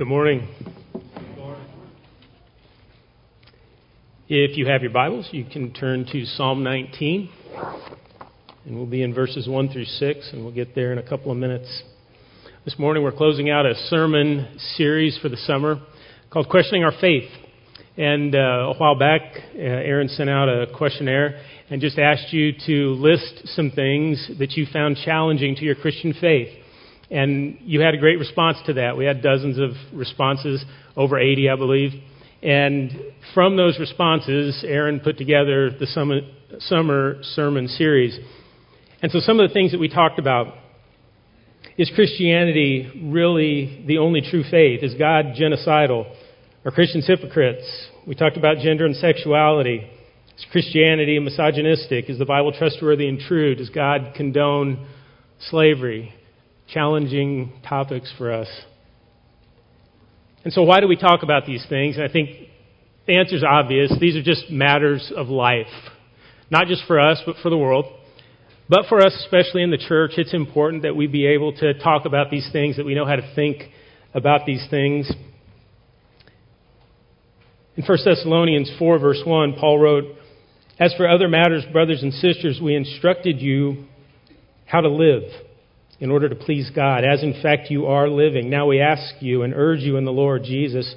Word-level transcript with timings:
Good 0.00 0.08
morning. 0.08 0.48
If 4.30 4.56
you 4.56 4.66
have 4.66 4.80
your 4.80 4.92
Bibles, 4.92 5.28
you 5.30 5.44
can 5.44 5.74
turn 5.74 6.06
to 6.10 6.24
Psalm 6.24 6.64
19, 6.64 7.28
and 8.64 8.76
we'll 8.76 8.86
be 8.86 9.02
in 9.02 9.12
verses 9.12 9.46
1 9.46 9.68
through 9.68 9.84
6, 9.84 10.30
and 10.32 10.42
we'll 10.42 10.54
get 10.54 10.74
there 10.74 10.94
in 10.94 10.98
a 10.98 11.02
couple 11.06 11.30
of 11.30 11.36
minutes. 11.36 11.82
This 12.64 12.78
morning, 12.78 13.02
we're 13.02 13.12
closing 13.12 13.50
out 13.50 13.66
a 13.66 13.74
sermon 13.74 14.58
series 14.78 15.18
for 15.20 15.28
the 15.28 15.36
summer 15.36 15.78
called 16.30 16.48
Questioning 16.48 16.82
Our 16.82 16.94
Faith. 16.98 17.28
And 17.98 18.34
uh, 18.34 18.38
a 18.38 18.78
while 18.78 18.98
back, 18.98 19.20
uh, 19.54 19.58
Aaron 19.58 20.08
sent 20.08 20.30
out 20.30 20.48
a 20.48 20.68
questionnaire 20.74 21.44
and 21.68 21.78
just 21.78 21.98
asked 21.98 22.32
you 22.32 22.52
to 22.64 22.94
list 22.94 23.48
some 23.48 23.70
things 23.70 24.30
that 24.38 24.52
you 24.52 24.64
found 24.72 24.96
challenging 25.04 25.56
to 25.56 25.62
your 25.66 25.74
Christian 25.74 26.14
faith. 26.18 26.48
And 27.10 27.58
you 27.62 27.80
had 27.80 27.94
a 27.94 27.98
great 27.98 28.18
response 28.18 28.58
to 28.66 28.74
that. 28.74 28.96
We 28.96 29.04
had 29.04 29.22
dozens 29.22 29.58
of 29.58 29.70
responses, 29.92 30.64
over 30.96 31.18
80, 31.18 31.50
I 31.50 31.56
believe. 31.56 31.92
And 32.42 32.92
from 33.34 33.56
those 33.56 33.78
responses, 33.78 34.64
Aaron 34.66 35.00
put 35.00 35.18
together 35.18 35.70
the 35.70 35.86
summer, 35.86 36.20
summer 36.60 37.18
sermon 37.22 37.68
series. 37.68 38.18
And 39.02 39.10
so 39.10 39.18
some 39.20 39.40
of 39.40 39.48
the 39.48 39.52
things 39.52 39.72
that 39.72 39.80
we 39.80 39.88
talked 39.88 40.18
about 40.18 40.54
is 41.76 41.90
Christianity 41.94 43.08
really 43.10 43.84
the 43.86 43.98
only 43.98 44.20
true 44.20 44.44
faith? 44.50 44.82
Is 44.82 44.94
God 44.94 45.34
genocidal? 45.38 46.14
Are 46.64 46.70
Christians 46.70 47.06
hypocrites? 47.06 47.64
We 48.06 48.14
talked 48.14 48.36
about 48.36 48.58
gender 48.58 48.86
and 48.86 48.94
sexuality. 48.96 49.90
Is 50.36 50.46
Christianity 50.52 51.18
misogynistic? 51.18 52.08
Is 52.08 52.18
the 52.18 52.24
Bible 52.24 52.52
trustworthy 52.52 53.08
and 53.08 53.18
true? 53.18 53.54
Does 53.54 53.70
God 53.70 54.12
condone 54.14 54.86
slavery? 55.48 56.14
Challenging 56.72 57.52
topics 57.68 58.12
for 58.16 58.32
us. 58.32 58.48
And 60.44 60.52
so, 60.52 60.62
why 60.62 60.80
do 60.80 60.88
we 60.88 60.96
talk 60.96 61.22
about 61.22 61.46
these 61.46 61.64
things? 61.68 61.96
And 61.96 62.04
I 62.04 62.12
think 62.12 62.30
the 63.06 63.18
answer 63.18 63.36
is 63.36 63.44
obvious. 63.44 63.92
These 64.00 64.16
are 64.16 64.22
just 64.22 64.50
matters 64.50 65.12
of 65.14 65.28
life, 65.28 65.66
not 66.50 66.66
just 66.66 66.82
for 66.86 66.98
us, 66.98 67.20
but 67.26 67.36
for 67.42 67.50
the 67.50 67.58
world. 67.58 67.86
But 68.68 68.86
for 68.88 69.04
us, 69.04 69.14
especially 69.24 69.62
in 69.62 69.70
the 69.70 69.78
church, 69.78 70.12
it's 70.16 70.32
important 70.32 70.84
that 70.84 70.94
we 70.94 71.08
be 71.08 71.26
able 71.26 71.52
to 71.54 71.74
talk 71.74 72.04
about 72.04 72.30
these 72.30 72.48
things, 72.52 72.76
that 72.76 72.86
we 72.86 72.94
know 72.94 73.04
how 73.04 73.16
to 73.16 73.34
think 73.34 73.62
about 74.14 74.46
these 74.46 74.64
things. 74.70 75.10
In 77.76 77.84
1 77.84 77.98
Thessalonians 78.04 78.70
4, 78.78 78.98
verse 78.98 79.22
1, 79.24 79.54
Paul 79.58 79.78
wrote, 79.78 80.04
As 80.78 80.94
for 80.94 81.08
other 81.08 81.28
matters, 81.28 81.64
brothers 81.72 82.02
and 82.02 82.12
sisters, 82.12 82.60
we 82.62 82.76
instructed 82.76 83.40
you 83.40 83.86
how 84.66 84.80
to 84.80 84.88
live 84.88 85.24
in 86.00 86.10
order 86.10 86.28
to 86.28 86.34
please 86.34 86.70
God, 86.74 87.04
as 87.04 87.22
in 87.22 87.40
fact 87.42 87.70
you 87.70 87.86
are 87.86 88.08
living. 88.08 88.48
Now 88.48 88.66
we 88.66 88.80
ask 88.80 89.14
you 89.20 89.42
and 89.42 89.52
urge 89.54 89.80
you 89.80 89.96
in 89.96 90.04
the 90.04 90.12
Lord 90.12 90.42
Jesus 90.44 90.92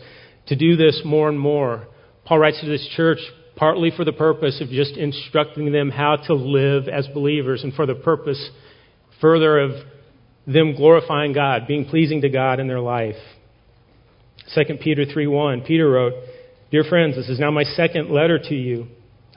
to 0.48 0.56
do 0.56 0.76
this 0.78 1.02
more 1.04 1.30
and 1.30 1.40
more. 1.40 1.88
Paul 2.26 2.40
writes 2.40 2.62
to 2.62 2.68
this 2.68 2.88
church 2.96 3.20
partly 3.56 3.92
for 3.96 4.06
the 4.06 4.14
purpose 4.14 4.62
of 4.62 4.70
just 4.70 4.96
instructing 4.96 5.72
them 5.72 5.92
how 5.92 6.16
to 6.16 6.34
live 6.34 6.88
as 6.88 7.08
believers 7.08 7.64
and 7.64 7.74
for 7.74 7.86
the 7.86 7.96
purpose 7.96 8.50
further 9.22 9.60
of 9.60 9.72
them 10.48 10.76
glorifying 10.76 11.34
God, 11.34 11.68
being 11.68 11.86
pleasing 11.86 12.22
to 12.22 12.30
God 12.30 12.60
in 12.60 12.68
their 12.68 12.80
life. 12.80 13.16
2 14.56 14.80
Peter 14.80 15.06
3:1 15.06 15.62
Peter 15.62 15.90
wrote, 15.90 16.14
"Dear 16.72 16.84
friends, 16.84 17.16
this 17.16 17.30
is 17.30 17.40
now 17.40 17.52
my 17.52 17.64
second 17.64 18.10
letter 18.10 18.40
to 18.40 18.56
you. 18.56 18.88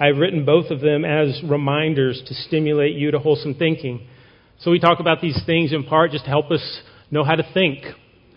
I 0.01 0.07
have 0.07 0.19
written 0.19 0.45
both 0.45 0.71
of 0.71 0.81
them 0.81 1.05
as 1.05 1.43
reminders 1.43 2.23
to 2.23 2.35
stimulate 2.35 2.95
you 2.95 3.11
to 3.11 3.19
wholesome 3.19 3.55
thinking." 3.55 4.01
So 4.61 4.71
we 4.71 4.79
talk 4.81 5.01
about 5.01 5.21
these 5.21 5.39
things 5.45 5.73
in 5.73 5.85
part 5.85 6.13
just 6.13 6.25
to 6.25 6.31
help 6.31 6.51
us 6.51 6.81
know 7.11 7.25
how 7.25 7.35
to 7.35 7.45
think. 7.53 7.85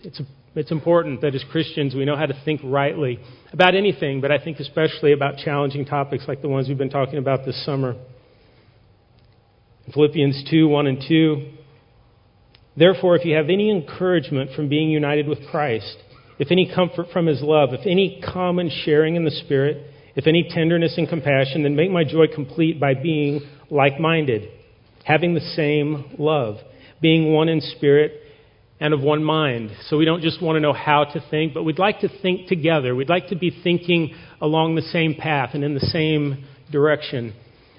It's, 0.03 0.21
it's 0.53 0.71
important 0.71 1.21
that 1.21 1.33
as 1.33 1.43
Christians 1.49 1.95
we 1.95 2.05
know 2.05 2.17
how 2.17 2.25
to 2.25 2.39
think 2.43 2.61
rightly 2.63 3.19
about 3.53 3.73
anything, 3.73 4.19
but 4.19 4.31
I 4.31 4.43
think 4.43 4.59
especially 4.59 5.13
about 5.13 5.37
challenging 5.37 5.85
topics 5.85 6.25
like 6.27 6.41
the 6.41 6.49
ones 6.49 6.67
we've 6.67 6.77
been 6.77 6.89
talking 6.89 7.17
about 7.17 7.45
this 7.45 7.65
summer. 7.65 7.95
Philippians 9.93 10.45
2 10.51 10.67
1 10.67 10.87
and 10.87 11.03
2. 11.07 11.51
Therefore, 12.77 13.15
if 13.15 13.25
you 13.25 13.35
have 13.35 13.49
any 13.49 13.71
encouragement 13.71 14.51
from 14.55 14.69
being 14.69 14.89
united 14.89 15.27
with 15.27 15.39
Christ, 15.49 15.97
if 16.37 16.51
any 16.51 16.71
comfort 16.73 17.07
from 17.11 17.25
his 17.25 17.41
love, 17.41 17.69
if 17.73 17.85
any 17.85 18.21
common 18.21 18.69
sharing 18.85 19.15
in 19.15 19.25
the 19.25 19.31
Spirit, 19.31 19.85
if 20.15 20.27
any 20.27 20.47
tenderness 20.49 20.95
and 20.97 21.07
compassion, 21.07 21.63
then 21.63 21.75
make 21.75 21.91
my 21.91 22.03
joy 22.03 22.25
complete 22.33 22.79
by 22.79 22.93
being 22.93 23.41
like 23.69 23.99
minded 23.99 24.49
having 25.05 25.33
the 25.33 25.41
same 25.55 26.15
love, 26.17 26.57
being 27.01 27.33
one 27.33 27.49
in 27.49 27.61
spirit 27.61 28.13
and 28.79 28.93
of 28.93 29.01
one 29.01 29.23
mind. 29.23 29.71
So 29.87 29.97
we 29.97 30.05
don't 30.05 30.21
just 30.21 30.41
want 30.41 30.55
to 30.55 30.59
know 30.59 30.73
how 30.73 31.03
to 31.03 31.23
think, 31.29 31.53
but 31.53 31.63
we'd 31.63 31.79
like 31.79 31.99
to 32.01 32.09
think 32.21 32.47
together. 32.47 32.95
We'd 32.95 33.09
like 33.09 33.27
to 33.29 33.35
be 33.35 33.51
thinking 33.63 34.15
along 34.41 34.75
the 34.75 34.81
same 34.81 35.15
path 35.15 35.51
and 35.53 35.63
in 35.63 35.73
the 35.73 35.79
same 35.81 36.45
direction. 36.71 37.33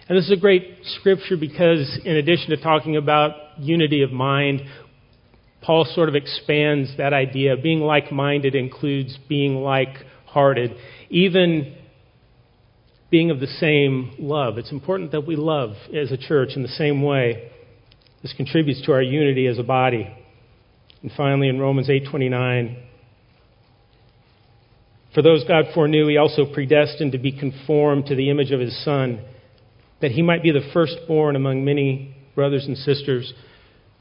And 0.09 0.19
this 0.19 0.27
is 0.27 0.33
a 0.33 0.41
great 0.41 0.79
scripture 0.99 1.37
because, 1.37 1.99
in 2.05 2.17
addition 2.17 2.51
to 2.51 2.57
talking 2.57 2.97
about 2.97 3.33
unity 3.59 4.03
of 4.03 4.11
mind, 4.11 4.63
Paul 5.63 5.85
sort 5.95 6.09
of 6.09 6.15
expands 6.15 6.97
that 6.97 7.13
idea. 7.13 7.57
Being 7.57 7.81
like 7.81 8.11
minded 8.11 8.55
includes 8.55 9.17
being 9.29 9.57
like 9.57 9.95
hearted. 10.27 10.75
Even 11.11 11.77
being 13.11 13.31
of 13.31 13.41
the 13.41 13.47
same 13.47 14.13
love. 14.19 14.57
It's 14.57 14.73
important 14.73 15.13
that 15.13 15.27
we 15.27 15.37
love 15.37 15.71
as 15.95 16.13
a 16.13 16.17
church 16.17 16.51
in 16.55 16.63
the 16.63 16.69
same 16.69 17.03
way. 17.03 17.51
This 18.23 18.33
contributes 18.33 18.83
to 18.87 18.93
our 18.93 19.03
unity 19.03 19.47
as 19.47 19.59
a 19.59 19.65
body. 19.65 20.09
And 21.03 21.11
finally, 21.17 21.49
in 21.49 21.59
Romans 21.59 21.89
8:29, 21.89 22.77
for 25.15 25.23
those 25.23 25.43
God 25.45 25.67
foreknew, 25.75 26.07
He 26.07 26.17
also 26.17 26.45
predestined 26.45 27.13
to 27.13 27.19
be 27.19 27.33
conformed 27.33 28.07
to 28.07 28.15
the 28.15 28.31
image 28.31 28.53
of 28.53 28.61
His 28.61 28.77
Son, 28.85 29.21
that 30.01 30.13
He 30.13 30.23
might 30.23 30.43
be 30.43 30.53
the 30.53 30.71
firstborn 30.73 31.35
among 31.35 31.65
many 31.65 32.15
brothers 32.35 32.67
and 32.67 32.77
sisters. 32.77 33.33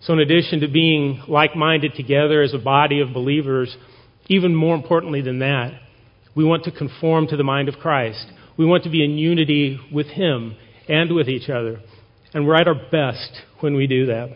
So, 0.01 0.13
in 0.13 0.19
addition 0.19 0.59
to 0.59 0.67
being 0.67 1.23
like-minded 1.27 1.95
together 1.95 2.41
as 2.41 2.53
a 2.53 2.59
body 2.59 2.99
of 2.99 3.13
believers, 3.13 3.75
even 4.27 4.53
more 4.53 4.75
importantly 4.75 5.21
than 5.21 5.39
that, 5.39 5.73
we 6.35 6.43
want 6.43 6.65
to 6.65 6.71
conform 6.71 7.27
to 7.27 7.37
the 7.37 7.43
mind 7.43 7.69
of 7.69 7.79
Christ. 7.79 8.27
We 8.59 8.65
want 8.65 8.83
to 8.83 8.89
be 8.89 9.05
in 9.05 9.17
unity 9.17 9.79
with 9.89 10.07
Him 10.07 10.57
and 10.89 11.15
with 11.15 11.29
each 11.29 11.49
other. 11.49 11.79
And 12.33 12.45
we're 12.45 12.55
at 12.55 12.67
our 12.67 12.75
best 12.75 13.31
when 13.61 13.73
we 13.73 13.87
do 13.87 14.07
that. 14.07 14.35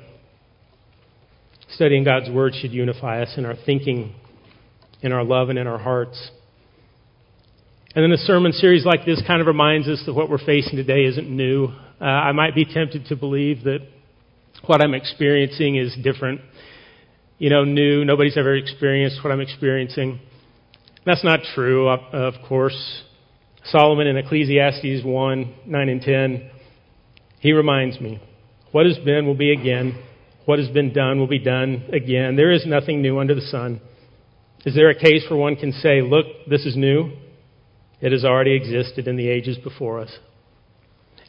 Studying 1.67 2.05
God's 2.05 2.29
Word 2.29 2.53
should 2.55 2.71
unify 2.71 3.21
us 3.21 3.33
in 3.35 3.45
our 3.45 3.55
thinking, 3.65 4.15
in 5.01 5.11
our 5.11 5.25
love, 5.25 5.49
and 5.49 5.59
in 5.59 5.67
our 5.67 5.77
hearts. 5.77 6.31
And 7.93 8.01
then 8.01 8.13
a 8.13 8.17
sermon 8.17 8.53
series 8.53 8.85
like 8.85 9.05
this 9.05 9.21
kind 9.27 9.41
of 9.41 9.47
reminds 9.47 9.89
us 9.89 10.01
that 10.05 10.13
what 10.13 10.29
we're 10.29 10.37
facing 10.37 10.77
today 10.77 11.03
isn't 11.03 11.29
new. 11.29 11.67
Uh, 11.99 12.05
I 12.05 12.31
might 12.31 12.55
be 12.55 12.63
tempted 12.63 13.07
to 13.07 13.17
believe 13.17 13.65
that 13.65 13.79
what 14.67 14.81
I'm 14.81 14.93
experiencing 14.93 15.75
is 15.75 15.97
different. 16.01 16.39
You 17.39 17.49
know, 17.49 17.65
new. 17.65 18.05
Nobody's 18.05 18.37
ever 18.37 18.55
experienced 18.55 19.21
what 19.21 19.33
I'm 19.33 19.41
experiencing. 19.41 20.21
That's 21.05 21.25
not 21.25 21.41
true, 21.53 21.89
of 21.89 22.35
course. 22.47 23.03
Solomon 23.65 24.07
in 24.07 24.17
Ecclesiastes 24.17 25.03
1 25.03 25.55
9 25.65 25.89
and 25.89 26.01
10, 26.01 26.49
he 27.39 27.51
reminds 27.53 27.99
me, 27.99 28.21
What 28.71 28.85
has 28.85 28.97
been 28.99 29.25
will 29.25 29.37
be 29.37 29.51
again. 29.51 30.01
What 30.45 30.59
has 30.59 30.67
been 30.69 30.93
done 30.93 31.19
will 31.19 31.27
be 31.27 31.39
done 31.39 31.89
again. 31.93 32.35
There 32.35 32.51
is 32.51 32.65
nothing 32.65 33.01
new 33.01 33.19
under 33.19 33.35
the 33.35 33.41
sun. 33.41 33.79
Is 34.65 34.75
there 34.75 34.89
a 34.89 34.95
case 34.95 35.25
where 35.29 35.39
one 35.39 35.55
can 35.55 35.71
say, 35.71 36.01
Look, 36.01 36.25
this 36.49 36.65
is 36.65 36.75
new? 36.75 37.11
It 38.01 38.11
has 38.11 38.25
already 38.25 38.53
existed 38.53 39.07
in 39.07 39.15
the 39.15 39.29
ages 39.29 39.57
before 39.57 39.99
us. 39.99 40.11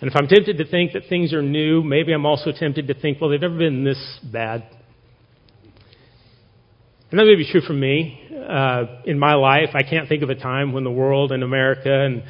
And 0.01 0.11
if 0.11 0.17
I'm 0.17 0.27
tempted 0.27 0.59
to 0.59 0.67
think 0.67 0.93
that 0.93 1.05
things 1.09 1.33
are 1.33 1.41
new, 1.41 1.83
maybe 1.83 2.13
I'm 2.13 2.27
also 2.27 2.51
tempted 2.51 2.89
to 2.89 2.95
think, 2.95 3.21
well, 3.21 3.31
they've 3.31 3.41
never 3.41 3.57
been 3.57 3.85
this 3.85 4.19
bad. 4.23 4.65
And 7.15 7.21
that 7.21 7.27
may 7.27 7.37
be 7.37 7.49
true 7.49 7.61
for 7.61 7.75
me. 7.75 8.21
Uh, 8.29 8.87
in 9.05 9.21
my 9.21 9.35
life, 9.35 9.69
I 9.73 9.85
can't 9.85 10.09
think 10.09 10.25
of 10.25 10.31
a 10.31 10.35
time 10.35 10.73
when 10.73 10.83
the 10.83 10.91
world 10.91 11.31
and 11.31 11.45
America 11.45 11.89
and 11.89 12.25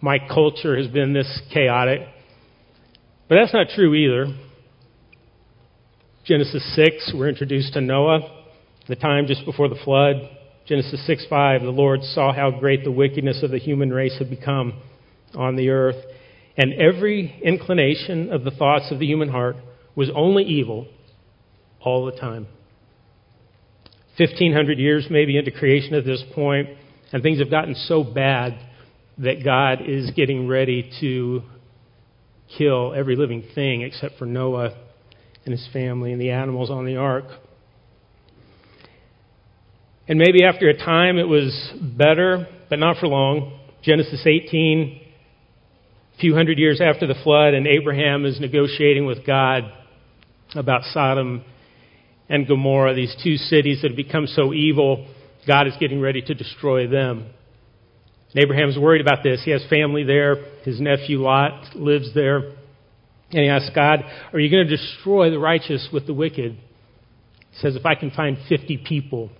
my 0.00 0.20
culture 0.32 0.76
has 0.76 0.86
been 0.86 1.12
this 1.12 1.40
chaotic. 1.52 2.02
But 3.28 3.34
that's 3.34 3.52
not 3.52 3.66
true 3.74 3.92
either. 3.94 4.26
Genesis 6.24 6.62
6, 6.76 7.14
we're 7.16 7.28
introduced 7.28 7.72
to 7.72 7.80
Noah, 7.80 8.44
the 8.86 8.94
time 8.94 9.26
just 9.26 9.44
before 9.44 9.68
the 9.68 9.78
flood. 9.84 10.14
Genesis 10.68 11.04
6 11.04 11.26
5, 11.28 11.62
the 11.62 11.70
Lord 11.70 12.04
saw 12.04 12.32
how 12.32 12.52
great 12.52 12.84
the 12.84 12.92
wickedness 12.92 13.42
of 13.42 13.50
the 13.50 13.58
human 13.58 13.90
race 13.90 14.16
had 14.20 14.30
become 14.30 14.80
on 15.34 15.56
the 15.56 15.70
earth, 15.70 16.00
and 16.56 16.74
every 16.74 17.40
inclination 17.42 18.32
of 18.32 18.44
the 18.44 18.52
thoughts 18.52 18.92
of 18.92 19.00
the 19.00 19.06
human 19.06 19.30
heart 19.30 19.56
was 19.96 20.08
only 20.14 20.44
evil 20.44 20.86
all 21.80 22.06
the 22.06 22.12
time. 22.12 22.46
1,500 24.18 24.78
years 24.78 25.06
maybe 25.10 25.38
into 25.38 25.50
creation 25.50 25.94
at 25.94 26.04
this 26.04 26.22
point, 26.34 26.68
and 27.12 27.22
things 27.22 27.38
have 27.38 27.50
gotten 27.50 27.74
so 27.74 28.02
bad 28.02 28.58
that 29.18 29.44
God 29.44 29.80
is 29.86 30.10
getting 30.10 30.48
ready 30.48 30.90
to 31.00 31.42
kill 32.56 32.94
every 32.94 33.16
living 33.16 33.44
thing 33.54 33.82
except 33.82 34.18
for 34.18 34.26
Noah 34.26 34.76
and 35.44 35.52
his 35.52 35.68
family 35.72 36.12
and 36.12 36.20
the 36.20 36.30
animals 36.30 36.70
on 36.70 36.84
the 36.84 36.96
ark. 36.96 37.24
And 40.08 40.18
maybe 40.18 40.44
after 40.44 40.68
a 40.68 40.76
time 40.76 41.18
it 41.18 41.28
was 41.28 41.72
better, 41.80 42.46
but 42.70 42.78
not 42.78 42.96
for 42.98 43.08
long. 43.08 43.58
Genesis 43.82 44.22
18, 44.26 45.00
a 46.16 46.18
few 46.18 46.34
hundred 46.34 46.58
years 46.58 46.80
after 46.80 47.06
the 47.06 47.14
flood, 47.22 47.54
and 47.54 47.66
Abraham 47.66 48.24
is 48.24 48.40
negotiating 48.40 49.06
with 49.06 49.26
God 49.26 49.64
about 50.54 50.82
Sodom 50.92 51.44
and 52.28 52.46
Gomorrah, 52.46 52.94
these 52.94 53.14
two 53.22 53.36
cities 53.36 53.82
that 53.82 53.88
have 53.88 53.96
become 53.96 54.26
so 54.26 54.52
evil, 54.52 55.06
God 55.46 55.66
is 55.66 55.74
getting 55.80 56.00
ready 56.00 56.20
to 56.22 56.34
destroy 56.34 56.86
them. 56.86 57.26
And 58.32 58.42
Abraham's 58.42 58.78
worried 58.78 59.00
about 59.00 59.22
this. 59.22 59.42
He 59.44 59.50
has 59.50 59.64
family 59.70 60.04
there. 60.04 60.36
His 60.64 60.80
nephew 60.80 61.22
Lot 61.22 61.74
lives 61.74 62.14
there. 62.14 62.38
And 63.30 63.44
he 63.44 63.48
asks 63.48 63.70
God, 63.74 64.04
Are 64.32 64.38
you 64.38 64.50
going 64.50 64.66
to 64.66 64.76
destroy 64.76 65.30
the 65.30 65.38
righteous 65.38 65.88
with 65.92 66.06
the 66.06 66.14
wicked? 66.14 66.52
He 67.50 67.58
says, 67.58 67.76
If 67.76 67.86
I 67.86 67.94
can 67.94 68.10
find 68.10 68.36
50 68.48 68.84
people, 68.86 69.30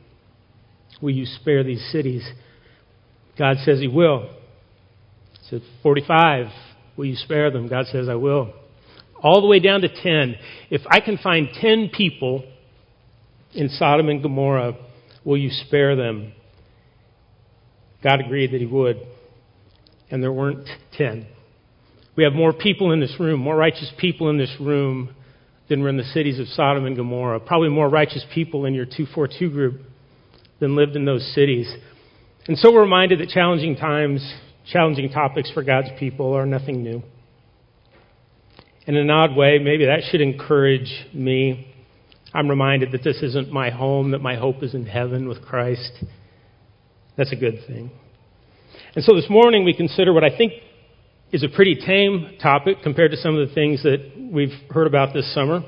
will 1.02 1.10
you 1.10 1.26
spare 1.26 1.62
these 1.62 1.86
cities? 1.92 2.26
God 3.38 3.56
says 3.64 3.80
He 3.80 3.88
will. 3.88 4.30
He 5.32 5.48
says, 5.50 5.62
45, 5.82 6.46
will 6.96 7.06
you 7.06 7.16
spare 7.16 7.50
them? 7.50 7.68
God 7.68 7.86
says, 7.86 8.08
I 8.08 8.14
will. 8.14 8.52
All 9.22 9.40
the 9.40 9.46
way 9.46 9.60
down 9.60 9.80
to 9.82 9.88
10. 9.88 10.36
If 10.70 10.82
I 10.90 11.00
can 11.00 11.18
find 11.18 11.48
10 11.60 11.90
people 11.94 12.44
in 13.58 13.68
Sodom 13.70 14.08
and 14.08 14.22
Gomorrah, 14.22 14.76
will 15.24 15.36
you 15.36 15.50
spare 15.50 15.96
them? 15.96 16.32
God 18.04 18.20
agreed 18.20 18.52
that 18.52 18.60
He 18.60 18.66
would. 18.66 18.98
And 20.10 20.22
there 20.22 20.32
weren't 20.32 20.66
10. 20.96 21.26
We 22.16 22.22
have 22.22 22.32
more 22.32 22.52
people 22.52 22.92
in 22.92 23.00
this 23.00 23.14
room, 23.18 23.40
more 23.40 23.56
righteous 23.56 23.92
people 23.98 24.30
in 24.30 24.38
this 24.38 24.54
room 24.60 25.14
than 25.68 25.82
were 25.82 25.88
in 25.88 25.96
the 25.96 26.04
cities 26.04 26.38
of 26.38 26.46
Sodom 26.48 26.86
and 26.86 26.96
Gomorrah. 26.96 27.40
Probably 27.40 27.68
more 27.68 27.88
righteous 27.88 28.24
people 28.32 28.64
in 28.64 28.74
your 28.74 28.86
242 28.86 29.50
group 29.50 29.80
than 30.60 30.76
lived 30.76 30.94
in 30.94 31.04
those 31.04 31.34
cities. 31.34 31.70
And 32.46 32.56
so 32.56 32.72
we're 32.72 32.82
reminded 32.82 33.18
that 33.18 33.28
challenging 33.28 33.74
times, 33.74 34.34
challenging 34.72 35.10
topics 35.10 35.50
for 35.50 35.64
God's 35.64 35.88
people 35.98 36.32
are 36.32 36.46
nothing 36.46 36.84
new. 36.84 37.02
In 38.86 38.96
an 38.96 39.10
odd 39.10 39.36
way, 39.36 39.58
maybe 39.58 39.86
that 39.86 40.02
should 40.10 40.20
encourage 40.20 41.06
me. 41.12 41.67
I'm 42.34 42.48
reminded 42.48 42.92
that 42.92 43.02
this 43.02 43.22
isn't 43.22 43.50
my 43.50 43.70
home, 43.70 44.10
that 44.10 44.20
my 44.20 44.36
hope 44.36 44.62
is 44.62 44.74
in 44.74 44.86
heaven 44.86 45.28
with 45.28 45.42
Christ. 45.42 46.04
That's 47.16 47.32
a 47.32 47.36
good 47.36 47.60
thing. 47.66 47.90
And 48.94 49.04
so 49.04 49.14
this 49.14 49.28
morning 49.30 49.64
we 49.64 49.74
consider 49.74 50.12
what 50.12 50.24
I 50.24 50.36
think 50.36 50.52
is 51.32 51.42
a 51.42 51.48
pretty 51.48 51.74
tame 51.74 52.36
topic 52.40 52.78
compared 52.82 53.10
to 53.10 53.16
some 53.16 53.36
of 53.36 53.48
the 53.48 53.54
things 53.54 53.82
that 53.82 54.30
we've 54.32 54.52
heard 54.70 54.86
about 54.86 55.12
this 55.14 55.32
summer. 55.34 55.62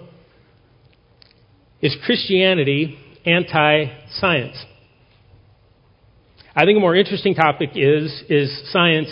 Is 1.83 1.97
Christianity 2.05 2.99
anti 3.25 3.87
science? 4.12 4.57
I 6.55 6.65
think 6.65 6.77
a 6.77 6.81
more 6.81 6.95
interesting 6.95 7.35
topic 7.35 7.71
is 7.75 8.23
is 8.29 8.73
science 8.73 9.09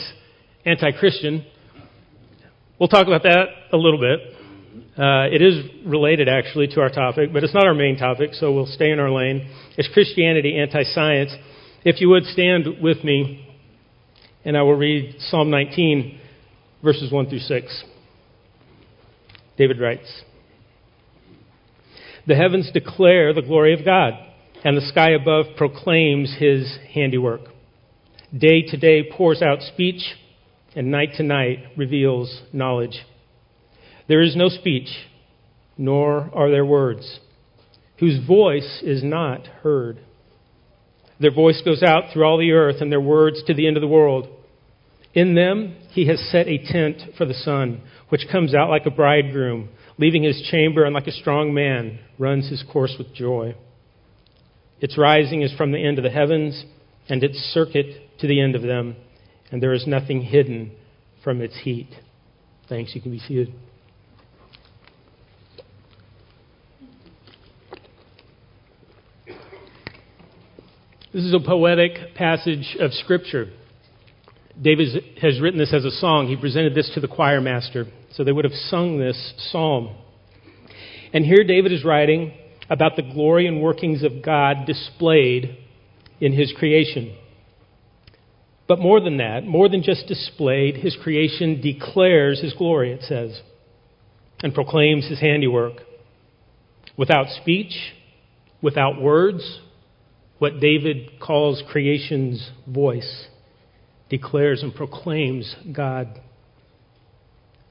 anti 0.67 0.93
Christian? 0.93 1.47
We'll 2.79 2.89
talk 2.89 3.07
about 3.07 3.23
that 3.23 3.47
a 3.73 3.77
little 3.77 4.01
bit. 4.01 4.21
Uh, 4.97 5.27
it 5.33 5.43
is 5.43 5.65
related 5.87 6.29
actually 6.29 6.67
to 6.69 6.81
our 6.81 6.91
topic, 6.91 7.33
but 7.33 7.45
it's 7.45 7.55
not 7.55 7.67
our 7.67 7.75
main 7.75 7.97
topic, 7.97 8.31
so 8.35 8.53
we'll 8.53 8.67
stay 8.67 8.91
in 8.91 8.99
our 8.99 9.11
lane. 9.11 9.49
It's 9.77 9.89
Christianity 9.93 10.59
anti 10.59 10.83
science? 10.83 11.33
If 11.85 12.01
you 12.01 12.09
would 12.11 12.25
stand 12.25 12.67
with 12.83 13.05
me, 13.05 13.47
and 14.45 14.57
I 14.57 14.63
will 14.63 14.77
read 14.77 15.17
Psalm 15.19 15.51
19, 15.51 16.21
verses 16.83 17.13
1 17.13 17.29
through 17.29 17.39
6. 17.39 17.85
David 19.57 19.81
writes 19.81 20.23
The 22.27 22.35
heavens 22.35 22.71
declare 22.73 23.33
the 23.33 23.43
glory 23.43 23.75
of 23.79 23.85
God, 23.85 24.15
and 24.65 24.77
the 24.77 24.87
sky 24.87 25.11
above 25.11 25.57
proclaims 25.57 26.37
his 26.39 26.79
handiwork. 26.93 27.43
Day 28.37 28.63
to 28.63 28.77
day 28.77 29.11
pours 29.11 29.43
out 29.43 29.63
speech, 29.63 30.03
and 30.75 30.91
night 30.91 31.11
to 31.17 31.23
night 31.23 31.59
reveals 31.77 32.43
knowledge. 32.53 33.05
There 34.09 34.23
is 34.23 34.35
no 34.35 34.49
speech, 34.49 34.89
nor 35.77 36.31
are 36.33 36.51
there 36.51 36.65
words, 36.65 37.21
whose 37.99 38.27
voice 38.27 38.83
is 38.83 39.05
not 39.05 39.47
heard. 39.63 39.99
Their 41.21 41.35
voice 41.35 41.61
goes 41.65 41.83
out 41.83 42.05
through 42.13 42.25
all 42.25 42.39
the 42.39 42.53
earth, 42.53 42.77
and 42.81 42.91
their 42.91 43.01
words 43.01 43.43
to 43.47 43.55
the 43.55 43.67
end 43.67 43.77
of 43.77 43.83
the 43.83 43.89
world. 43.89 44.29
In 45.15 45.35
them 45.35 45.77
he 45.91 46.07
has 46.07 46.21
set 46.31 46.49
a 46.49 46.59
tent 46.59 47.17
for 47.17 47.27
the 47.27 47.35
sun, 47.35 47.83
which 48.09 48.29
comes 48.31 48.55
out 48.55 48.71
like 48.71 48.87
a 48.87 48.91
bridegroom, 48.91 49.69
leaving 49.99 50.23
his 50.23 50.41
chamber, 50.51 50.85
and 50.85 50.95
like 50.95 51.07
a 51.07 51.13
strong 51.13 51.53
man 51.53 51.99
runs 52.19 52.49
his 52.49 52.65
course 52.73 52.95
with 52.99 53.15
joy. 53.15 53.55
Its 54.81 54.97
rising 54.97 55.43
is 55.43 55.53
from 55.55 55.73
the 55.73 55.85
end 55.85 55.99
of 55.99 56.05
the 56.05 56.11
heavens, 56.11 56.65
and 57.09 57.23
its 57.23 57.37
circuit 57.53 58.19
to 58.21 58.27
the 58.27 58.41
end 58.41 58.55
of 58.55 58.63
them, 58.63 58.97
and 59.51 59.63
there 59.63 59.75
is 59.75 59.87
nothing 59.87 60.23
hidden 60.23 60.71
from 61.25 61.43
its 61.43 61.59
heat. 61.63 61.89
Thanks. 62.69 62.95
You 62.95 63.01
can 63.01 63.11
be 63.11 63.19
seated. 63.19 63.53
This 71.11 71.25
is 71.25 71.33
a 71.33 71.41
poetic 71.41 72.15
passage 72.17 72.77
of 72.79 72.93
Scripture. 72.93 73.49
David 74.61 75.03
has 75.23 75.41
written 75.41 75.59
this 75.59 75.73
as 75.73 75.87
a 75.87 75.91
song. 75.91 76.27
He 76.27 76.37
presented 76.37 76.75
this 76.75 76.91
to 76.93 77.01
the 77.01 77.09
choir 77.09 77.41
master, 77.41 77.87
so 78.13 78.25
they 78.25 78.33
would 78.33 78.45
have 78.45 78.53
sung 78.53 78.99
this 78.99 79.33
psalm. 79.51 79.97
And 81.15 81.25
here 81.25 81.45
David 81.45 81.73
is 81.73 81.83
writing 81.83 82.35
about 82.69 82.97
the 82.97 83.03
glory 83.03 83.47
and 83.47 83.63
workings 83.63 84.03
of 84.03 84.23
God 84.23 84.67
displayed 84.67 85.57
in 86.21 86.35
his 86.35 86.53
creation. 86.59 87.17
But 88.67 88.79
more 88.79 89.01
than 89.01 89.17
that, 89.17 89.47
more 89.47 89.71
than 89.71 89.83
just 89.83 90.09
displayed, 90.09 90.77
his 90.77 90.95
creation 91.03 91.63
declares 91.63 92.43
his 92.43 92.53
glory, 92.53 92.93
it 92.93 93.01
says, 93.05 93.41
and 94.43 94.53
proclaims 94.53 95.09
his 95.09 95.21
handiwork. 95.21 95.77
Without 96.99 97.29
speech, 97.41 97.95
without 98.61 99.01
words, 99.01 99.61
what 100.39 100.61
David 100.61 101.21
calls 101.21 101.63
creation's 101.71 102.51
voice 102.67 103.27
declares 104.09 104.63
and 104.63 104.75
proclaims 104.75 105.55
God. 105.73 106.21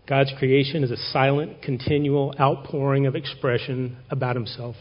God's 0.07 0.31
creation 0.37 0.83
is 0.83 0.91
a 0.91 0.97
silent, 1.11 1.61
continual 1.61 2.33
outpouring 2.39 3.07
of 3.07 3.15
expression 3.15 3.97
about 4.09 4.35
himself. 4.35 4.75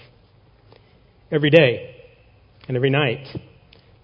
Every 1.32 1.50
day 1.50 1.96
and 2.68 2.76
every 2.76 2.90
night, 2.90 3.26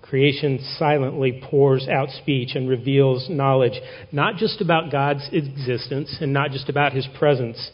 creation 0.03 0.59
silently 0.79 1.41
pours 1.45 1.87
out 1.89 2.09
speech 2.11 2.51
and 2.55 2.69
reveals 2.69 3.29
knowledge, 3.31 3.81
not 4.11 4.37
just 4.37 4.61
about 4.61 4.91
God's 4.91 5.29
existence 5.33 6.17
and 6.21 6.33
not 6.33 6.51
just 6.51 6.69
about 6.69 6.93
his 6.93 7.07
presence, 7.19 7.71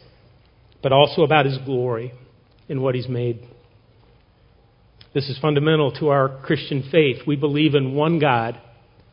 but 0.83 0.93
also 0.93 1.23
about 1.23 1.47
his 1.47 1.59
glory 1.65 2.13
in 2.69 2.83
what 2.83 2.95
he's 2.95 3.09
made. 3.09 3.41
This 5.19 5.31
is 5.31 5.39
fundamental 5.41 5.91
to 5.99 6.11
our 6.11 6.29
Christian 6.45 6.89
faith. 6.93 7.27
We 7.27 7.35
believe 7.35 7.75
in 7.75 7.97
one 7.97 8.21
God 8.21 8.57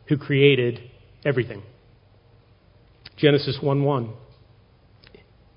who 0.08 0.20
created 0.20 0.80
everything. 1.26 1.64
Genesis 3.18 3.58
1 3.60 3.84
1. 3.84 4.14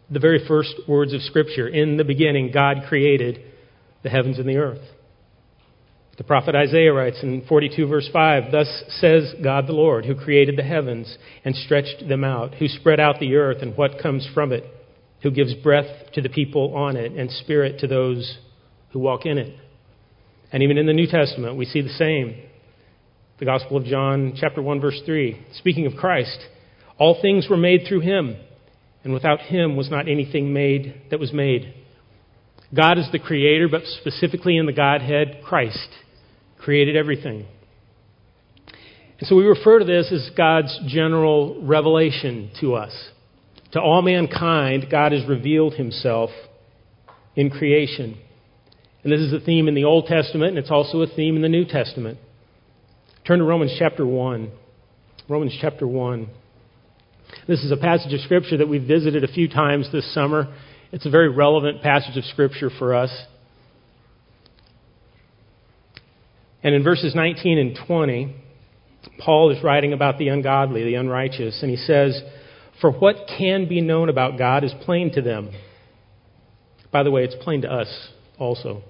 The 0.09 0.19
very 0.19 0.49
first 0.49 0.73
words 0.89 1.13
of 1.13 1.21
Scripture. 1.21 1.69
In 1.69 1.99
the 1.99 2.05
beginning, 2.05 2.51
God 2.51 2.85
created 2.89 3.41
the 4.03 4.09
heavens 4.09 4.39
and 4.39 4.49
the 4.49 4.57
earth. 4.57 4.81
The 6.17 6.25
prophet 6.25 6.55
Isaiah 6.55 6.95
writes 6.95 7.23
in 7.23 7.45
42 7.47 7.87
verse 7.87 8.09
5, 8.11 8.51
Thus 8.51 8.85
says 8.89 9.35
God 9.45 9.67
the 9.67 9.75
Lord, 9.75 10.07
who 10.07 10.15
created 10.15 10.57
the 10.57 10.63
heavens 10.63 11.19
and 11.45 11.55
stretched 11.55 12.09
them 12.09 12.25
out, 12.25 12.55
who 12.55 12.69
spread 12.69 13.01
out 13.01 13.21
the 13.21 13.37
earth 13.37 13.59
and 13.61 13.77
what 13.77 14.01
comes 14.01 14.27
from 14.33 14.53
it, 14.53 14.65
who 15.23 15.31
gives 15.31 15.53
breath 15.53 16.11
to 16.15 16.23
the 16.23 16.31
people 16.31 16.75
on 16.75 16.97
it 16.97 17.13
and 17.13 17.31
spirit 17.31 17.81
to 17.81 17.87
those 17.87 18.39
who 18.93 18.99
walk 18.99 19.27
in 19.27 19.37
it. 19.37 19.55
And 20.53 20.63
even 20.63 20.79
in 20.79 20.87
the 20.87 20.93
New 20.93 21.07
Testament, 21.07 21.57
we 21.57 21.65
see 21.65 21.81
the 21.81 21.89
same. 21.91 22.43
The 23.39 23.45
Gospel 23.45 23.77
of 23.77 23.85
John, 23.85 24.35
chapter 24.37 24.63
1, 24.63 24.81
verse 24.81 25.01
3. 25.05 25.47
Speaking 25.55 25.87
of 25.87 25.95
Christ, 25.95 26.39
all 26.99 27.21
things 27.21 27.47
were 27.49 27.57
made 27.57 27.83
through 27.89 28.01
him, 28.01 28.37
and 29.05 29.13
without 29.13 29.41
him 29.41 29.77
was 29.77 29.91
not 29.91 30.09
anything 30.09 30.53
made 30.53 31.03
that 31.11 31.21
was 31.21 31.33
made. 31.33 31.75
God 32.75 32.99
is 32.99 33.09
the 33.13 33.19
creator, 33.19 33.69
but 33.69 33.83
specifically 34.01 34.57
in 34.57 34.67
the 34.67 34.73
Godhead, 34.73 35.41
Christ 35.45 35.89
created 36.59 36.97
everything. 36.97 37.47
And 39.19 39.27
so 39.27 39.37
we 39.37 39.45
refer 39.45 39.79
to 39.79 39.85
this 39.85 40.13
as 40.13 40.31
God's 40.37 40.79
general 40.87 41.63
revelation 41.63 42.51
to 42.61 42.75
us. 42.75 42.93
To 43.73 43.81
all 43.81 44.03
mankind, 44.03 44.87
God 44.91 45.13
has 45.13 45.27
revealed 45.29 45.75
himself 45.75 46.31
in 47.37 47.51
creation. 47.51 48.19
And 49.09 49.19
this 49.19 49.27
is 49.27 49.33
a 49.33 49.41
theme 49.43 49.69
in 49.69 49.75
the 49.75 49.85
Old 49.85 50.05
Testament, 50.05 50.51
and 50.51 50.59
it's 50.59 50.71
also 50.71 51.01
a 51.01 51.07
theme 51.07 51.35
in 51.35 51.41
the 51.41 51.49
New 51.49 51.65
Testament. 51.65 52.19
Turn 53.27 53.39
to 53.39 53.45
Romans 53.47 53.75
chapter 53.79 54.05
1. 54.05 54.53
Romans 55.31 55.57
chapter 55.59 55.87
1. 55.87 56.29
This 57.47 57.61
is 57.61 57.73
a 57.73 57.79
passage 57.79 58.13
of 58.13 58.21
Scripture 58.21 58.59
that 58.59 58.69
we've 58.69 58.83
visited 58.83 59.25
a 59.25 59.29
few 59.29 59.49
times 59.49 59.91
this 59.91 60.13
summer. 60.13 60.55
It's 60.93 61.07
a 61.07 61.11
very 61.11 61.31
relevant 61.31 61.81
passage 61.81 62.19
of 62.19 62.25
Scripture 62.25 62.69
for 62.79 62.95
us. 62.95 63.11
And 66.63 66.75
in 66.75 66.85
verses 66.85 67.15
19 67.15 67.57
and 67.57 67.79
20, 67.87 68.37
Paul 69.25 69.53
is 69.53 69.65
writing 69.65 69.95
about 69.95 70.19
the 70.19 70.29
ungodly, 70.29 70.85
the 70.85 70.97
unrighteous, 70.97 71.63
and 71.63 71.71
he 71.71 71.79
says, 71.79 72.21
For 72.83 72.93
what 72.93 73.17
can 73.39 73.71
be 73.71 73.81
known 73.81 74.11
about 74.11 74.37
God 74.37 74.65
is 74.65 74.75
plain 74.83 75.15
to 75.15 75.23
them. 75.23 75.51
By 76.93 77.05
the 77.05 77.11
way, 77.11 77.25
it's 77.25 77.43
plain 77.43 77.63
to 77.63 77.73
us 77.73 78.11
also. 78.39 78.83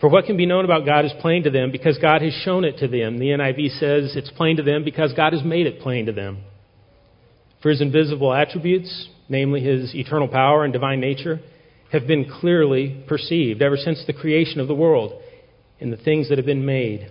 For 0.00 0.08
what 0.08 0.26
can 0.26 0.36
be 0.36 0.46
known 0.46 0.64
about 0.64 0.86
God 0.86 1.04
is 1.04 1.12
plain 1.20 1.42
to 1.44 1.50
them 1.50 1.72
because 1.72 1.98
God 1.98 2.22
has 2.22 2.32
shown 2.44 2.64
it 2.64 2.78
to 2.78 2.88
them. 2.88 3.18
The 3.18 3.26
NIV 3.26 3.78
says 3.80 4.14
it's 4.14 4.30
plain 4.30 4.56
to 4.58 4.62
them 4.62 4.84
because 4.84 5.12
God 5.12 5.32
has 5.32 5.42
made 5.42 5.66
it 5.66 5.80
plain 5.80 6.06
to 6.06 6.12
them. 6.12 6.38
For 7.62 7.70
his 7.70 7.80
invisible 7.80 8.32
attributes, 8.32 9.08
namely 9.28 9.60
his 9.60 9.94
eternal 9.94 10.28
power 10.28 10.62
and 10.62 10.72
divine 10.72 11.00
nature, 11.00 11.40
have 11.90 12.06
been 12.06 12.30
clearly 12.30 13.04
perceived 13.08 13.60
ever 13.60 13.76
since 13.76 14.04
the 14.06 14.12
creation 14.12 14.60
of 14.60 14.68
the 14.68 14.74
world 14.74 15.20
in 15.80 15.90
the 15.90 15.96
things 15.96 16.28
that 16.28 16.38
have 16.38 16.46
been 16.46 16.66
made, 16.66 17.10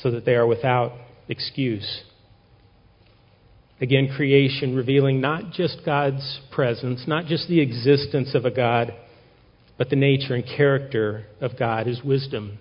so 0.00 0.10
that 0.10 0.24
they 0.24 0.34
are 0.34 0.46
without 0.46 0.92
excuse. 1.28 2.02
Again, 3.80 4.12
creation 4.14 4.74
revealing 4.74 5.20
not 5.20 5.52
just 5.52 5.78
God's 5.84 6.40
presence, 6.52 7.04
not 7.06 7.26
just 7.26 7.48
the 7.48 7.60
existence 7.60 8.34
of 8.34 8.44
a 8.44 8.50
God, 8.50 8.92
but 9.76 9.90
the 9.90 9.96
nature 9.96 10.34
and 10.34 10.44
character 10.44 11.26
of 11.40 11.58
God, 11.58 11.86
His 11.86 12.02
wisdom, 12.02 12.58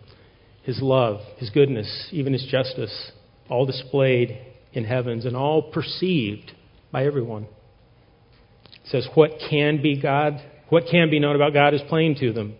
His 0.64 0.82
love, 0.82 1.20
His 1.38 1.50
goodness, 1.50 2.10
even 2.12 2.34
His 2.34 2.46
justice, 2.50 3.12
all 3.50 3.66
displayed 3.66 4.38
in 4.74 4.86
heavens 4.86 5.26
and 5.26 5.36
all 5.36 5.72
perceived 5.72 6.52
by 6.92 7.06
everyone. 7.06 7.44
It 7.44 8.90
says, 8.90 9.08
What 9.14 9.32
can 9.50 9.82
be 9.82 10.02
God? 10.02 10.42
What 10.70 10.86
can 10.90 11.10
be 11.10 11.20
known 11.20 11.36
about 11.36 11.54
God 11.54 11.74
is 11.74 11.82
plain 11.88 12.16
to 12.20 12.34
them. 12.34 12.56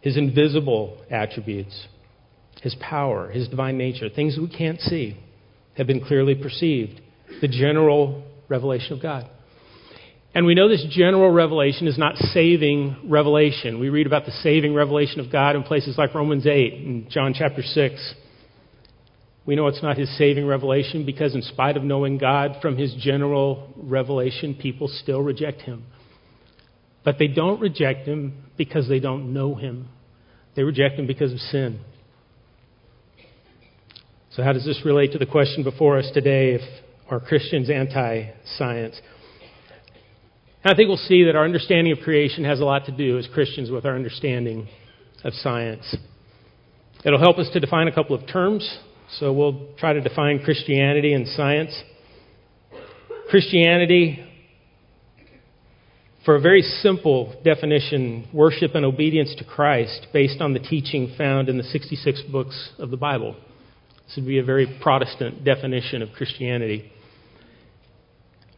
His 0.00 0.16
invisible 0.16 0.96
attributes, 1.10 1.86
His 2.62 2.74
power, 2.80 3.30
His 3.30 3.48
divine 3.48 3.76
nature, 3.76 4.08
things 4.08 4.38
we 4.40 4.48
can't 4.48 4.80
see, 4.80 5.18
have 5.76 5.86
been 5.86 6.04
clearly 6.04 6.34
perceived. 6.34 7.00
The 7.40 7.48
general 7.48 8.24
revelation 8.48 8.94
of 8.94 9.02
God. 9.02 9.28
And 10.32 10.46
we 10.46 10.54
know 10.54 10.68
this 10.68 10.86
general 10.90 11.30
revelation 11.30 11.88
is 11.88 11.98
not 11.98 12.16
saving 12.16 12.96
revelation. 13.04 13.80
We 13.80 13.88
read 13.88 14.06
about 14.06 14.26
the 14.26 14.32
saving 14.42 14.74
revelation 14.74 15.18
of 15.18 15.30
God 15.30 15.56
in 15.56 15.64
places 15.64 15.98
like 15.98 16.14
Romans 16.14 16.46
8 16.46 16.74
and 16.74 17.10
John 17.10 17.34
chapter 17.36 17.62
6. 17.62 18.14
We 19.44 19.56
know 19.56 19.66
it's 19.66 19.82
not 19.82 19.98
his 19.98 20.16
saving 20.16 20.46
revelation 20.46 21.04
because, 21.04 21.34
in 21.34 21.42
spite 21.42 21.76
of 21.76 21.82
knowing 21.82 22.18
God 22.18 22.58
from 22.62 22.76
his 22.76 22.94
general 22.94 23.72
revelation, 23.76 24.54
people 24.54 24.86
still 24.86 25.20
reject 25.20 25.62
him. 25.62 25.84
But 27.04 27.18
they 27.18 27.26
don't 27.26 27.60
reject 27.60 28.06
him 28.06 28.44
because 28.56 28.88
they 28.88 29.00
don't 29.00 29.32
know 29.32 29.56
him, 29.56 29.88
they 30.54 30.62
reject 30.62 30.96
him 30.96 31.06
because 31.08 31.32
of 31.32 31.40
sin. 31.40 31.80
So, 34.32 34.44
how 34.44 34.52
does 34.52 34.64
this 34.64 34.82
relate 34.84 35.10
to 35.12 35.18
the 35.18 35.26
question 35.26 35.64
before 35.64 35.98
us 35.98 36.08
today 36.14 36.54
if 36.54 36.60
are 37.10 37.18
Christians 37.18 37.68
anti 37.68 38.30
science? 38.56 39.00
I 40.62 40.74
think 40.74 40.88
we'll 40.88 40.98
see 40.98 41.24
that 41.24 41.36
our 41.36 41.44
understanding 41.44 41.90
of 41.90 42.00
creation 42.00 42.44
has 42.44 42.60
a 42.60 42.64
lot 42.64 42.84
to 42.84 42.92
do 42.92 43.16
as 43.18 43.26
Christians 43.32 43.70
with 43.70 43.86
our 43.86 43.94
understanding 43.94 44.68
of 45.24 45.32
science. 45.32 45.96
It'll 47.02 47.18
help 47.18 47.38
us 47.38 47.48
to 47.54 47.60
define 47.60 47.88
a 47.88 47.94
couple 47.94 48.14
of 48.14 48.28
terms, 48.28 48.78
so 49.18 49.32
we'll 49.32 49.68
try 49.78 49.94
to 49.94 50.02
define 50.02 50.40
Christianity 50.44 51.14
and 51.14 51.26
science. 51.28 51.82
Christianity, 53.30 54.22
for 56.26 56.36
a 56.36 56.40
very 56.42 56.60
simple 56.60 57.40
definition, 57.42 58.28
worship 58.30 58.74
and 58.74 58.84
obedience 58.84 59.34
to 59.38 59.44
Christ 59.44 60.08
based 60.12 60.42
on 60.42 60.52
the 60.52 60.58
teaching 60.58 61.14
found 61.16 61.48
in 61.48 61.56
the 61.56 61.64
66 61.64 62.20
books 62.30 62.72
of 62.78 62.90
the 62.90 62.98
Bible. 62.98 63.34
This 64.06 64.16
would 64.16 64.26
be 64.26 64.38
a 64.38 64.44
very 64.44 64.78
Protestant 64.82 65.42
definition 65.42 66.02
of 66.02 66.10
Christianity. 66.12 66.92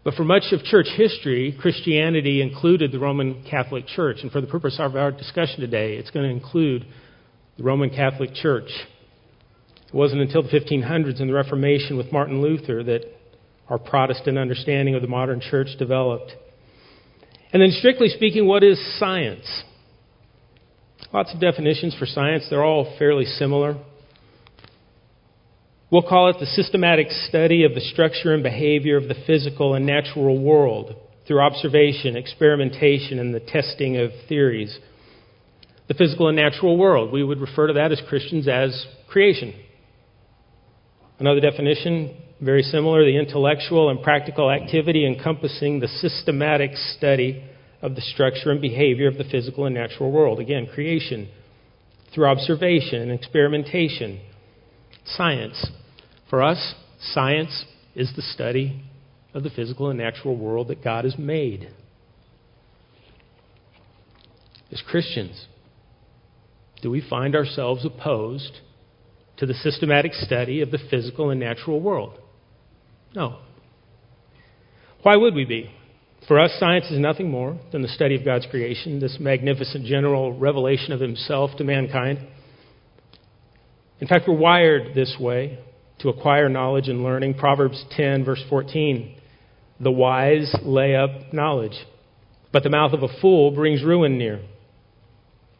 But 0.05 0.15
for 0.15 0.25
much 0.25 0.53
of 0.53 0.65
church 0.65 0.89
history, 0.97 1.57
Christianity 1.61 2.43
included 2.43 2.91
the 2.91 2.99
Roman 2.99 3.45
Catholic 3.49 3.87
Church. 3.87 4.19
And 4.23 4.33
for 4.33 4.41
the 4.41 4.49
purpose 4.49 4.77
of 4.79 4.97
our 4.97 5.13
discussion 5.13 5.61
today, 5.61 5.95
it's 5.95 6.11
going 6.11 6.29
to 6.29 6.35
include 6.35 6.87
the 7.57 7.63
Roman 7.63 7.91
Catholic 7.91 8.35
Church. 8.35 8.69
It 9.87 9.95
wasn't 9.95 10.23
until 10.23 10.43
the 10.43 10.49
1500s 10.49 11.21
and 11.21 11.29
the 11.29 11.35
Reformation 11.35 11.97
with 11.97 12.11
Martin 12.11 12.43
Luther 12.43 12.83
that 12.83 13.03
our 13.69 13.79
Protestant 13.79 14.39
understanding 14.39 14.95
of 14.95 15.03
the 15.03 15.09
modern 15.09 15.41
church 15.41 15.69
developed. 15.79 16.33
And 17.53 17.63
then, 17.63 17.71
strictly 17.71 18.09
speaking, 18.09 18.47
what 18.47 18.65
is 18.65 18.81
science? 18.99 19.63
Lots 21.13 21.33
of 21.33 21.41
definitions 21.41 21.95
for 21.99 22.07
science. 22.07 22.47
They're 22.51 22.65
all 22.65 22.97
fairly 22.99 23.27
similar. 23.27 23.77
We'll 25.93 26.01
call 26.01 26.31
it 26.31 26.37
the 26.41 26.47
systematic 26.47 27.11
study 27.29 27.65
of 27.65 27.75
the 27.75 27.81
structure 27.83 28.33
and 28.33 28.43
behavior 28.43 28.97
of 28.97 29.09
the 29.09 29.25
physical 29.27 29.75
and 29.75 29.85
natural 29.85 30.43
world 30.43 30.97
through 31.29 31.41
observation, 31.41 32.17
experimentation, 32.17 33.19
and 33.19 33.35
the 33.35 33.41
testing 33.41 33.99
of 33.99 34.11
theories. 34.27 34.79
The 35.89 35.95
physical 35.95 36.29
and 36.29 36.37
natural 36.37 36.79
world, 36.79 37.13
we 37.13 37.23
would 37.23 37.43
refer 37.43 37.67
to 37.67 37.75
that 37.75 37.93
as 37.93 38.01
Christians 38.09 38.49
as 38.49 38.87
creation. 39.07 39.55
Another 41.19 41.41
definition, 41.41 42.17
very 42.41 42.63
similar, 42.63 43.05
the 43.05 43.19
intellectual 43.19 43.91
and 43.91 44.03
practical 44.03 44.51
activity 44.51 45.07
encompassing 45.07 45.81
the 45.81 45.89
systematic 45.89 46.71
study 46.97 47.45
of 47.83 47.97
the 47.97 48.01
structure 48.01 48.51
and 48.51 48.63
behavior 48.63 49.09
of 49.09 49.19
the 49.19 49.25
physical 49.25 49.67
and 49.67 49.75
natural 49.75 50.11
world. 50.11 50.41
Again, 50.41 50.69
creation 50.73 51.29
through 52.15 52.29
observation 52.29 53.03
and 53.03 53.13
experimentation. 53.13 54.23
Science, 55.05 55.67
for 56.33 56.43
us, 56.43 56.75
science 57.13 57.67
is 57.95 58.11
the 58.17 58.23
study 58.23 58.83
of 59.35 59.43
the 59.43 59.51
physical 59.51 59.91
and 59.91 59.99
natural 59.99 60.35
world 60.35 60.69
that 60.69 60.83
God 60.83 61.05
has 61.05 61.19
made. 61.19 61.69
As 64.73 64.81
Christians, 64.81 65.47
do 66.81 66.91
we 66.91 67.07
find 67.07 67.37
ourselves 67.37 67.85
opposed 67.85 68.61
to 69.37 69.45
the 69.45 69.53
systematic 69.53 70.15
study 70.15 70.63
of 70.63 70.71
the 70.71 70.79
physical 70.91 71.29
and 71.29 71.39
natural 71.39 71.83
world? 71.83 72.19
No. 73.15 73.41
Why 75.03 75.17
would 75.17 75.35
we 75.35 75.45
be? 75.45 75.71
For 76.29 76.41
us, 76.41 76.53
science 76.59 76.87
is 76.87 76.99
nothing 76.99 77.31
more 77.31 77.61
than 77.73 77.83
the 77.83 77.89
study 77.89 78.15
of 78.15 78.25
God's 78.25 78.47
creation, 78.47 79.01
this 79.01 79.19
magnificent 79.21 79.85
general 79.85 80.33
revelation 80.33 80.93
of 80.93 81.01
Himself 81.01 81.51
to 81.59 81.65
mankind. 81.65 82.27
In 84.01 84.09
fact, 84.09 84.27
we're 84.27 84.39
wired 84.39 84.95
this 84.95 85.15
way 85.21 85.59
to 86.03 86.09
acquire 86.09 86.49
knowledge 86.49 86.89
and 86.89 87.03
learning. 87.03 87.35
Proverbs 87.35 87.85
10, 87.97 88.25
verse 88.25 88.43
14. 88.49 89.17
The 89.81 89.91
wise 89.91 90.55
lay 90.63 90.95
up 90.95 91.33
knowledge, 91.33 91.77
but 92.53 92.63
the 92.63 92.71
mouth 92.71 92.93
of 92.93 93.03
a 93.03 93.21
fool 93.21 93.51
brings 93.51 93.83
ruin 93.83 94.19
near. 94.19 94.41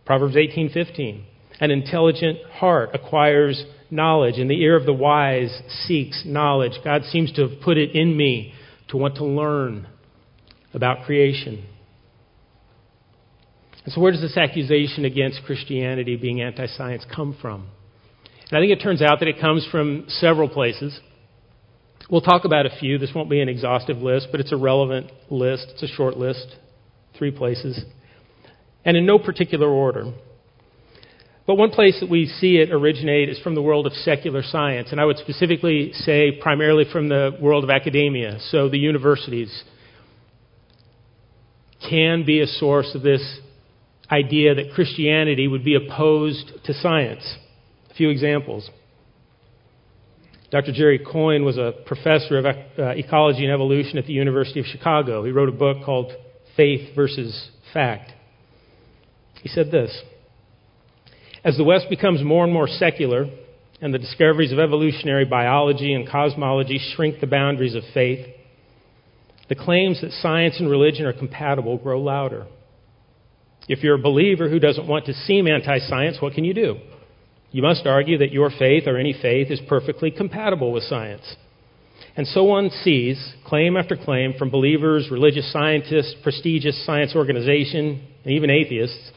Proverbs 0.05 0.37
18:15. 0.37 1.25
An 1.61 1.71
intelligent 1.71 2.43
heart 2.45 2.91
acquires 2.95 3.65
knowledge, 3.91 4.39
and 4.39 4.51
the 4.51 4.61
ear 4.63 4.77
of 4.77 4.87
the 4.87 4.93
wise 4.93 5.63
seeks 5.87 6.25
knowledge. 6.25 6.73
God 6.85 7.05
seems 7.05 7.33
to 7.33 7.49
have 7.49 7.61
put 7.61 7.79
it 7.79 7.95
in 7.95 8.17
me 8.17 8.55
to 8.89 8.97
want 8.97 9.17
to 9.17 9.25
learn 9.25 9.87
about 10.75 11.05
creation. 11.05 11.65
And 13.85 13.93
so, 13.93 14.01
where 14.01 14.13
does 14.13 14.21
this 14.21 14.37
accusation 14.37 15.05
against 15.05 15.43
Christianity 15.45 16.17
being 16.17 16.41
anti 16.41 16.67
science 16.67 17.05
come 17.15 17.37
from? 17.41 17.69
And 18.51 18.59
I 18.59 18.61
think 18.61 18.73
it 18.73 18.83
turns 18.83 19.03
out 19.03 19.21
that 19.21 19.29
it 19.29 19.41
comes 19.41 19.67
from 19.71 20.05
several 20.09 20.49
places. 20.49 20.99
We'll 22.11 22.21
talk 22.21 22.45
about 22.45 22.67
a 22.67 22.71
few. 22.79 22.99
This 22.99 23.13
won't 23.15 23.31
be 23.31 23.41
an 23.41 23.49
exhaustive 23.49 23.99
list, 23.99 24.29
but 24.31 24.41
it's 24.41 24.53
a 24.53 24.57
relevant 24.57 25.11
list. 25.31 25.67
It's 25.71 25.83
a 25.83 25.89
short 25.97 26.17
list, 26.17 26.47
three 27.17 27.31
places, 27.31 27.83
and 28.85 28.97
in 28.97 29.07
no 29.07 29.19
particular 29.19 29.69
order. 29.69 30.13
But 31.47 31.57
one 31.57 31.71
place 31.71 31.99
that 32.01 32.09
we 32.09 32.27
see 32.27 32.57
it 32.59 32.71
originate 32.71 33.29
is 33.29 33.39
from 33.41 33.55
the 33.55 33.63
world 33.63 33.87
of 33.87 33.93
secular 33.93 34.43
science, 34.43 34.93
and 34.93 35.01
I 35.01 35.05
would 35.05 35.19
specifically 35.19 35.93
say 35.93 36.39
primarily 36.41 36.85
from 36.91 37.09
the 37.09 37.37
world 37.41 37.65
of 37.65 37.71
academia. 37.71 38.39
So 38.51 38.69
the 38.69 38.79
universities 38.79 39.65
can 41.89 42.25
be 42.25 42.41
a 42.41 42.47
source 42.47 42.95
of 42.95 43.03
this 43.03 43.41
idea 44.11 44.55
that 44.55 44.73
Christianity 44.75 45.49
would 45.49 45.65
be 45.65 45.75
opposed 45.75 46.53
to 46.65 46.75
science. 46.75 47.23
A 47.93 47.95
few 47.95 48.09
examples. 48.09 48.71
Dr. 50.51 50.73
Jerry 50.73 50.99
Coyne 50.99 51.45
was 51.45 51.59
a 51.59 51.75
professor 51.85 52.39
of 52.39 52.47
uh, 52.47 52.89
ecology 52.97 53.45
and 53.45 53.53
evolution 53.53 53.99
at 53.99 54.07
the 54.07 54.15
University 54.15 54.61
of 54.61 54.67
Chicago. 54.67 55.25
He 55.25 55.31
wrote 55.31 55.51
a 55.51 55.53
book 55.53 55.85
called 55.85 56.11
Faith 56.57 56.95
versus 56.97 57.51
Fact. 57.75 58.11
He 59.43 59.51
said 59.51 59.71
this 59.71 60.03
As 61.45 61.59
the 61.59 61.65
West 61.65 61.87
becomes 61.91 62.23
more 62.23 62.45
and 62.45 62.53
more 62.53 62.67
secular, 62.67 63.27
and 63.83 63.93
the 63.93 63.99
discoveries 63.99 64.53
of 64.53 64.59
evolutionary 64.59 65.27
biology 65.27 65.93
and 65.93 66.09
cosmology 66.09 66.81
shrink 66.95 67.21
the 67.21 67.27
boundaries 67.27 67.75
of 67.75 67.83
faith, 67.93 68.27
the 69.51 69.55
claims 69.55 70.01
that 70.01 70.13
science 70.13 70.59
and 70.61 70.71
religion 70.71 71.05
are 71.05 71.13
compatible 71.13 71.77
grow 71.77 72.01
louder. 72.01 72.47
If 73.69 73.83
you're 73.83 73.97
a 73.97 74.03
believer 74.03 74.49
who 74.49 74.59
doesn't 74.59 74.89
want 74.89 75.07
to 75.07 75.13
seem 75.13 75.47
anti 75.47 75.79
science, 75.81 76.19
what 76.23 76.33
can 76.33 76.45
you 76.45 76.55
do? 76.55 76.79
You 77.53 77.63
must 77.63 77.87
argue 77.87 78.19
that 78.19 78.33
your 78.33 78.51
faith 78.51 78.85
or 78.87 78.97
any 78.97 79.13
faith 79.13 79.51
is 79.51 79.61
perfectly 79.69 80.11
compatible 80.11 80.73
with 80.73 80.85
science. 80.85 81.37
And 82.17 82.27
so 82.27 82.45
one 82.45 82.71
sees 82.71 83.35
claim 83.47 83.77
after 83.77 83.97
claim 83.97 84.35
from 84.39 84.51
believers, 84.51 85.09
religious 85.11 85.51
scientists, 85.53 86.15
prestigious 86.23 86.85
science 86.85 87.15
organizations, 87.15 88.01
and 88.25 88.33
even 88.33 88.51
atheists, 88.51 89.13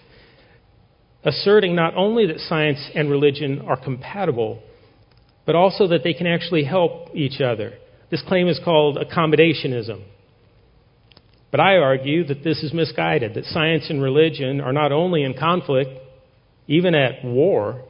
asserting 1.23 1.75
not 1.75 1.95
only 1.95 2.27
that 2.27 2.39
science 2.39 2.89
and 2.93 3.09
religion 3.09 3.61
are 3.61 3.81
compatible, 3.81 4.61
but 5.45 5.55
also 5.55 5.87
that 5.87 6.03
they 6.03 6.13
can 6.13 6.27
actually 6.27 6.63
help 6.63 7.09
each 7.13 7.41
other. 7.41 7.73
This 8.11 8.23
claim 8.27 8.47
is 8.47 8.59
called 8.63 8.97
accommodationism. 8.97 10.03
But 11.51 11.59
I 11.59 11.77
argue 11.77 12.25
that 12.27 12.43
this 12.43 12.63
is 12.63 12.73
misguided, 12.73 13.33
that 13.35 13.45
science 13.45 13.89
and 13.89 14.01
religion 14.01 14.59
are 14.59 14.73
not 14.73 14.91
only 14.91 15.23
in 15.23 15.33
conflict, 15.37 15.91
even 16.67 16.95
at 16.95 17.23
war, 17.23 17.83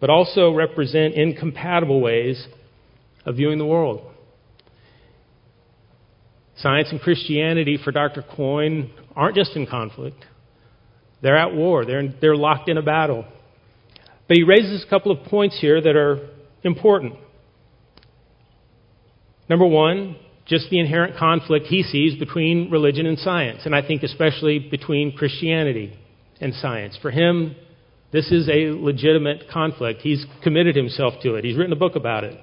but 0.00 0.10
also 0.10 0.52
represent 0.52 1.14
incompatible 1.14 2.00
ways 2.00 2.46
of 3.26 3.36
viewing 3.36 3.58
the 3.58 3.66
world. 3.66 4.02
Science 6.58 6.88
and 6.90 7.00
Christianity, 7.00 7.78
for 7.82 7.92
Dr. 7.92 8.22
Coyne, 8.36 8.90
aren't 9.14 9.36
just 9.36 9.54
in 9.54 9.66
conflict. 9.66 10.24
They're 11.22 11.36
at 11.36 11.54
war, 11.54 11.84
they're, 11.84 12.14
they're 12.20 12.36
locked 12.36 12.68
in 12.68 12.76
a 12.78 12.82
battle. 12.82 13.24
But 14.26 14.36
he 14.36 14.42
raises 14.42 14.84
a 14.84 14.90
couple 14.90 15.10
of 15.10 15.24
points 15.24 15.58
here 15.60 15.80
that 15.80 15.96
are 15.96 16.28
important. 16.62 17.14
Number 19.48 19.66
one, 19.66 20.16
just 20.46 20.70
the 20.70 20.78
inherent 20.78 21.16
conflict 21.16 21.66
he 21.66 21.82
sees 21.82 22.18
between 22.18 22.70
religion 22.70 23.06
and 23.06 23.18
science, 23.18 23.62
and 23.64 23.74
I 23.74 23.86
think 23.86 24.02
especially 24.02 24.58
between 24.58 25.16
Christianity 25.16 25.98
and 26.40 26.54
science. 26.54 26.98
For 27.00 27.10
him, 27.10 27.54
this 28.12 28.30
is 28.30 28.48
a 28.48 28.70
legitimate 28.70 29.44
conflict. 29.52 30.00
He's 30.02 30.24
committed 30.42 30.76
himself 30.76 31.14
to 31.22 31.34
it, 31.34 31.44
he's 31.44 31.56
written 31.56 31.72
a 31.72 31.76
book 31.76 31.96
about 31.96 32.24
it. 32.24 32.38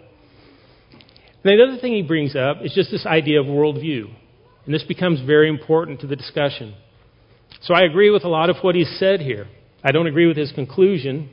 And 1.43 1.59
the 1.59 1.63
other 1.63 1.79
thing 1.79 1.93
he 1.93 2.01
brings 2.01 2.35
up 2.35 2.57
is 2.63 2.73
just 2.73 2.89
this 2.89 3.05
idea 3.05 3.39
of 3.39 3.45
worldview, 3.45 4.05
and 4.65 4.73
this 4.73 4.83
becomes 4.83 5.21
very 5.21 5.47
important 5.47 6.01
to 6.01 6.07
the 6.07 6.15
discussion. 6.15 6.73
So 7.61 7.73
I 7.73 7.81
agree 7.81 8.09
with 8.09 8.23
a 8.23 8.27
lot 8.27 8.49
of 8.49 8.57
what 8.61 8.75
he's 8.75 8.97
said 8.99 9.21
here. 9.21 9.47
I 9.83 9.91
don't 9.91 10.07
agree 10.07 10.25
with 10.25 10.37
his 10.37 10.51
conclusion, 10.51 11.29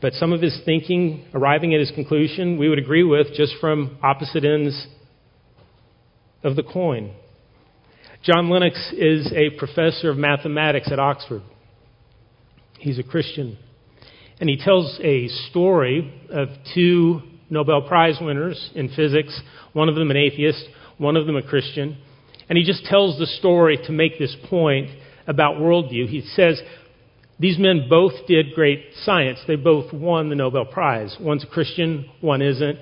but 0.00 0.14
some 0.14 0.32
of 0.32 0.40
his 0.40 0.60
thinking, 0.64 1.26
arriving 1.34 1.74
at 1.74 1.80
his 1.80 1.92
conclusion, 1.92 2.58
we 2.58 2.68
would 2.68 2.78
agree 2.78 3.04
with 3.04 3.28
just 3.34 3.54
from 3.60 3.98
opposite 4.02 4.44
ends 4.44 4.86
of 6.42 6.56
the 6.56 6.62
coin. 6.62 7.14
John 8.22 8.50
Lennox 8.50 8.92
is 8.96 9.32
a 9.32 9.56
professor 9.58 10.10
of 10.10 10.16
mathematics 10.16 10.90
at 10.90 10.98
Oxford. 10.98 11.42
He's 12.80 12.98
a 12.98 13.02
Christian. 13.02 13.58
And 14.40 14.48
he 14.48 14.56
tells 14.56 14.98
a 15.04 15.28
story 15.50 16.12
of 16.30 16.48
two 16.74 17.20
Nobel 17.50 17.82
Prize 17.82 18.16
winners 18.20 18.70
in 18.74 18.88
physics, 18.88 19.38
one 19.74 19.90
of 19.90 19.96
them 19.96 20.10
an 20.10 20.16
atheist, 20.16 20.64
one 20.96 21.16
of 21.16 21.26
them 21.26 21.36
a 21.36 21.42
Christian. 21.42 21.98
And 22.48 22.56
he 22.56 22.64
just 22.64 22.84
tells 22.86 23.18
the 23.18 23.26
story 23.26 23.78
to 23.84 23.92
make 23.92 24.18
this 24.18 24.34
point 24.48 24.88
about 25.26 25.56
worldview. 25.56 26.08
He 26.08 26.22
says, 26.34 26.60
These 27.38 27.58
men 27.58 27.86
both 27.90 28.26
did 28.26 28.54
great 28.54 28.86
science. 29.02 29.40
They 29.46 29.56
both 29.56 29.92
won 29.92 30.30
the 30.30 30.34
Nobel 30.34 30.64
Prize. 30.64 31.14
One's 31.20 31.44
a 31.44 31.48
Christian, 31.48 32.08
one 32.22 32.40
isn't. 32.40 32.78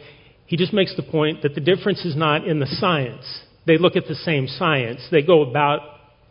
He 0.47 0.57
just 0.57 0.73
makes 0.73 0.95
the 0.95 1.02
point 1.02 1.43
that 1.43 1.57
the 1.57 1.61
difference 1.61 2.05
is 2.05 2.14
not 2.14 2.47
in 2.47 2.61
the 2.61 2.67
science. 2.67 3.25
They 3.67 3.78
look 3.78 3.97
at 3.97 4.07
the 4.07 4.14
same 4.14 4.47
science, 4.47 5.00
they 5.11 5.23
go 5.23 5.43
about 5.43 5.81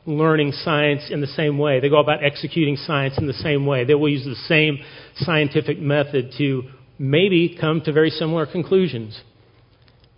learning 0.07 0.53
science 0.53 1.03
in 1.11 1.19
the 1.19 1.27
same 1.27 1.57
way. 1.57 1.79
They 1.79 1.89
go 1.89 1.99
about 1.99 2.23
executing 2.23 2.77
science 2.77 3.17
in 3.17 3.27
the 3.27 3.33
same 3.33 3.65
way. 3.65 3.83
They 3.83 3.93
will 3.93 4.09
use 4.09 4.23
the 4.23 4.35
same 4.47 4.79
scientific 5.17 5.79
method 5.79 6.31
to 6.37 6.63
maybe 6.97 7.55
come 7.59 7.81
to 7.81 7.91
very 7.91 8.09
similar 8.09 8.45
conclusions. 8.45 9.21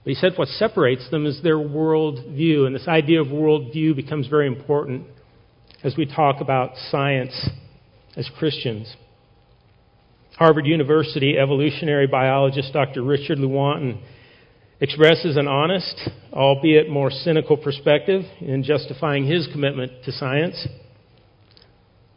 But 0.04 0.12
he 0.12 0.16
said 0.16 0.34
what 0.36 0.48
separates 0.48 1.10
them 1.10 1.26
is 1.26 1.42
their 1.42 1.58
worldview, 1.58 2.68
and 2.68 2.76
this 2.76 2.88
idea 2.88 3.20
of 3.20 3.28
worldview 3.28 3.96
becomes 3.96 4.28
very 4.28 4.48
important 4.48 5.08
as 5.84 5.96
we 5.98 6.06
talk 6.06 6.40
about 6.40 6.72
science 6.92 7.50
as 8.16 8.30
Christians. 8.38 8.96
Harvard 10.38 10.68
University 10.68 11.38
evolutionary 11.38 12.08
biologist 12.08 12.72
Dr. 12.74 13.02
Richard 13.02 13.40
Lewontin 13.40 14.02
expresses 14.82 15.36
an 15.36 15.48
honest, 15.48 16.10
albeit 16.32 16.90
more 16.90 17.12
cynical 17.12 17.58
perspective 17.58 18.24
in 18.40 18.64
justifying 18.64 19.26
his 19.26 19.48
commitment 19.52 19.92
to 20.06 20.12
science. 20.12 20.68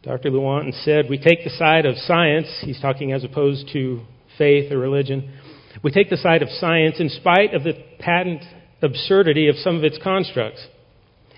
Dr. 0.03 0.29
Lewontin 0.31 0.73
said, 0.83 1.05
We 1.09 1.17
take 1.17 1.43
the 1.43 1.49
side 1.49 1.85
of 1.85 1.95
science, 1.97 2.47
he's 2.61 2.79
talking 2.81 3.11
as 3.11 3.23
opposed 3.23 3.69
to 3.73 4.01
faith 4.37 4.71
or 4.71 4.77
religion. 4.77 5.33
We 5.83 5.91
take 5.91 6.09
the 6.09 6.17
side 6.17 6.41
of 6.41 6.49
science 6.49 6.99
in 6.99 7.09
spite 7.09 7.53
of 7.53 7.63
the 7.63 7.73
patent 7.99 8.43
absurdity 8.81 9.47
of 9.47 9.55
some 9.55 9.77
of 9.77 9.83
its 9.83 9.97
constructs, 10.01 10.67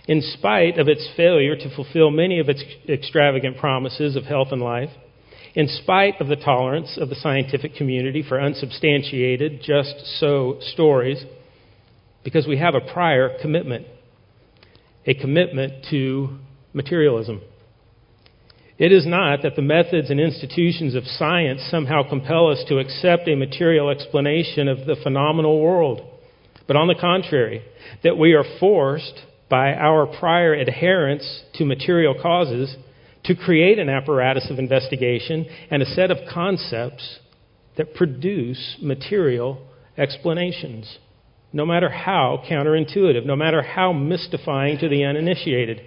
in 0.07 0.21
spite 0.21 0.77
of 0.77 0.87
its 0.87 1.07
failure 1.15 1.55
to 1.55 1.75
fulfill 1.75 2.11
many 2.11 2.39
of 2.39 2.49
its 2.49 2.63
extravagant 2.87 3.57
promises 3.57 4.15
of 4.15 4.23
health 4.23 4.49
and 4.51 4.61
life, 4.61 4.89
in 5.55 5.67
spite 5.69 6.19
of 6.19 6.27
the 6.27 6.35
tolerance 6.35 6.97
of 6.99 7.09
the 7.09 7.15
scientific 7.15 7.75
community 7.75 8.21
for 8.27 8.39
unsubstantiated, 8.39 9.61
just 9.63 10.19
so 10.19 10.57
stories, 10.73 11.23
because 12.23 12.45
we 12.45 12.57
have 12.57 12.75
a 12.75 12.81
prior 12.81 13.37
commitment, 13.41 13.87
a 15.05 15.13
commitment 15.13 15.85
to 15.89 16.37
materialism. 16.73 17.41
It 18.77 18.91
is 18.91 19.07
not 19.07 19.43
that 19.43 19.55
the 19.55 19.61
methods 19.61 20.09
and 20.09 20.19
institutions 20.19 20.95
of 20.95 21.05
science 21.05 21.61
somehow 21.71 22.07
compel 22.07 22.51
us 22.51 22.61
to 22.67 22.79
accept 22.79 23.29
a 23.29 23.35
material 23.35 23.89
explanation 23.89 24.67
of 24.67 24.85
the 24.85 24.97
phenomenal 25.01 25.61
world, 25.61 26.01
but 26.67 26.75
on 26.75 26.87
the 26.87 26.95
contrary, 26.99 27.63
that 28.03 28.17
we 28.17 28.33
are 28.33 28.43
forced 28.59 29.21
by 29.49 29.73
our 29.73 30.05
prior 30.05 30.53
adherence 30.53 31.43
to 31.53 31.63
material 31.63 32.15
causes 32.21 32.75
to 33.25 33.35
create 33.35 33.79
an 33.79 33.89
apparatus 33.89 34.49
of 34.49 34.59
investigation 34.59 35.45
and 35.71 35.81
a 35.81 35.85
set 35.85 36.11
of 36.11 36.17
concepts 36.31 37.19
that 37.77 37.93
produce 37.93 38.77
material 38.81 39.65
explanations, 39.97 40.97
no 41.51 41.65
matter 41.65 41.89
how 41.89 42.41
counterintuitive, 42.49 43.25
no 43.25 43.35
matter 43.35 43.61
how 43.61 43.91
mystifying 43.91 44.77
to 44.77 44.89
the 44.89 45.03
uninitiated. 45.03 45.81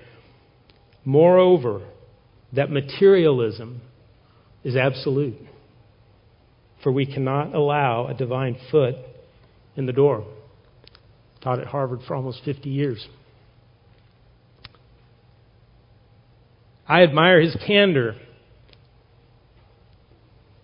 Moreover, 1.05 1.83
that 2.53 2.71
materialism 2.71 3.83
is 4.65 4.77
absolute. 4.77 5.39
For 6.83 6.93
we 6.93 7.07
cannot 7.07 7.55
allow 7.55 8.07
a 8.07 8.15
divine 8.15 8.57
foot 8.71 8.97
in 9.77 9.87
the 9.87 9.93
door. 9.93 10.27
Taught 11.43 11.61
at 11.61 11.67
Harvard 11.69 12.01
for 12.07 12.15
almost 12.15 12.43
50 12.45 12.69
years. 12.69 13.07
I 16.89 17.03
admire 17.03 17.39
his 17.43 17.55
candor. 17.67 18.15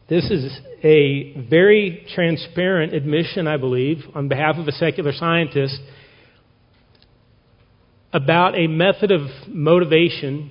This 0.09 0.31
is 0.31 0.59
a 0.83 1.39
very 1.51 2.07
transparent 2.15 2.95
admission, 2.95 3.47
I 3.47 3.59
believe, 3.59 3.99
on 4.15 4.29
behalf 4.29 4.57
of 4.57 4.67
a 4.67 4.73
secular 4.73 5.13
scientist 5.13 5.79
about 8.11 8.55
a 8.55 8.67
method 8.69 9.11
of 9.11 9.29
motivation 9.49 10.51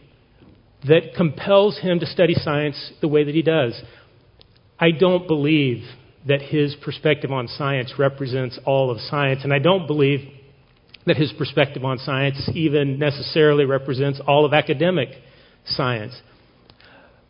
that 0.88 1.16
compels 1.16 1.80
him 1.80 2.00
to 2.00 2.06
study 2.06 2.36
science 2.36 2.92
the 3.02 3.08
way 3.08 3.24
that 3.24 3.34
he 3.34 3.42
does. 3.42 3.82
I 4.80 4.92
don't 4.92 5.28
believe 5.28 5.84
that 6.28 6.42
his 6.42 6.76
perspective 6.84 7.32
on 7.32 7.48
science 7.48 7.94
represents 7.98 8.60
all 8.66 8.92
of 8.92 9.00
science, 9.00 9.44
and 9.44 9.52
I 9.52 9.60
don't 9.60 9.88
believe 9.88 10.20
that 11.08 11.18
his 11.18 11.34
perspective 11.34 11.84
on 11.84 11.98
science 11.98 12.50
even 12.54 13.00
necessarily 13.00 13.66
represents 13.66 14.22
all 14.28 14.46
of 14.46 14.54
academic 14.54 15.10
science. 15.65 16.19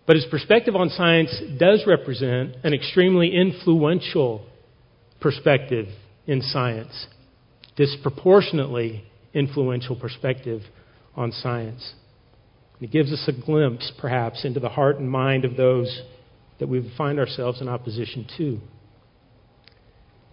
But 0.05 0.17
his 0.17 0.25
perspective 0.29 0.75
on 0.75 0.89
science 0.89 1.33
does 1.57 1.83
represent 1.87 2.57
an 2.63 2.73
extremely 2.73 3.33
influential 3.33 4.45
perspective 5.21 5.87
in 6.27 6.41
science, 6.41 7.07
disproportionately 7.75 9.03
influential 9.33 9.95
perspective 9.95 10.61
on 11.15 11.31
science. 11.31 11.93
It 12.81 12.91
gives 12.91 13.13
us 13.13 13.29
a 13.29 13.45
glimpse, 13.45 13.91
perhaps, 13.99 14.43
into 14.43 14.59
the 14.59 14.69
heart 14.69 14.99
and 14.99 15.09
mind 15.09 15.45
of 15.45 15.55
those 15.55 16.01
that 16.59 16.67
we 16.67 16.93
find 16.97 17.19
ourselves 17.19 17.61
in 17.61 17.69
opposition 17.69 18.27
to. 18.37 18.59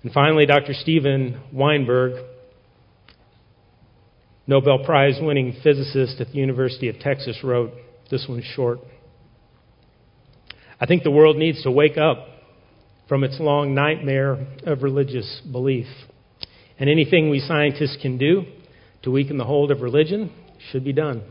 And 0.03 0.13
finally, 0.13 0.47
Dr. 0.47 0.73
Steven 0.73 1.41
Weinberg, 1.53 2.25
Nobel 4.47 4.85
Prize 4.85 5.19
winning 5.21 5.57
physicist 5.63 6.21
at 6.21 6.29
the 6.29 6.39
University 6.39 6.89
of 6.89 6.99
Texas, 6.99 7.39
wrote 7.45 7.73
this 8.11 8.27
one's 8.29 8.45
short. 8.45 8.81
I 10.81 10.87
think 10.87 11.03
the 11.03 11.11
world 11.11 11.37
needs 11.37 11.63
to 11.63 11.71
wake 11.71 11.99
up 11.99 12.27
from 13.09 13.25
its 13.25 13.39
long 13.41 13.75
nightmare 13.75 14.47
of 14.65 14.83
religious 14.83 15.43
belief. 15.51 15.87
And 16.79 16.89
anything 16.89 17.29
we 17.29 17.41
scientists 17.41 17.99
can 18.01 18.19
do 18.19 18.45
to 19.03 19.11
weaken 19.11 19.37
the 19.37 19.45
hold 19.45 19.71
of 19.71 19.81
religion 19.81 20.33
should 20.71 20.85
be 20.85 20.93
done 20.93 21.23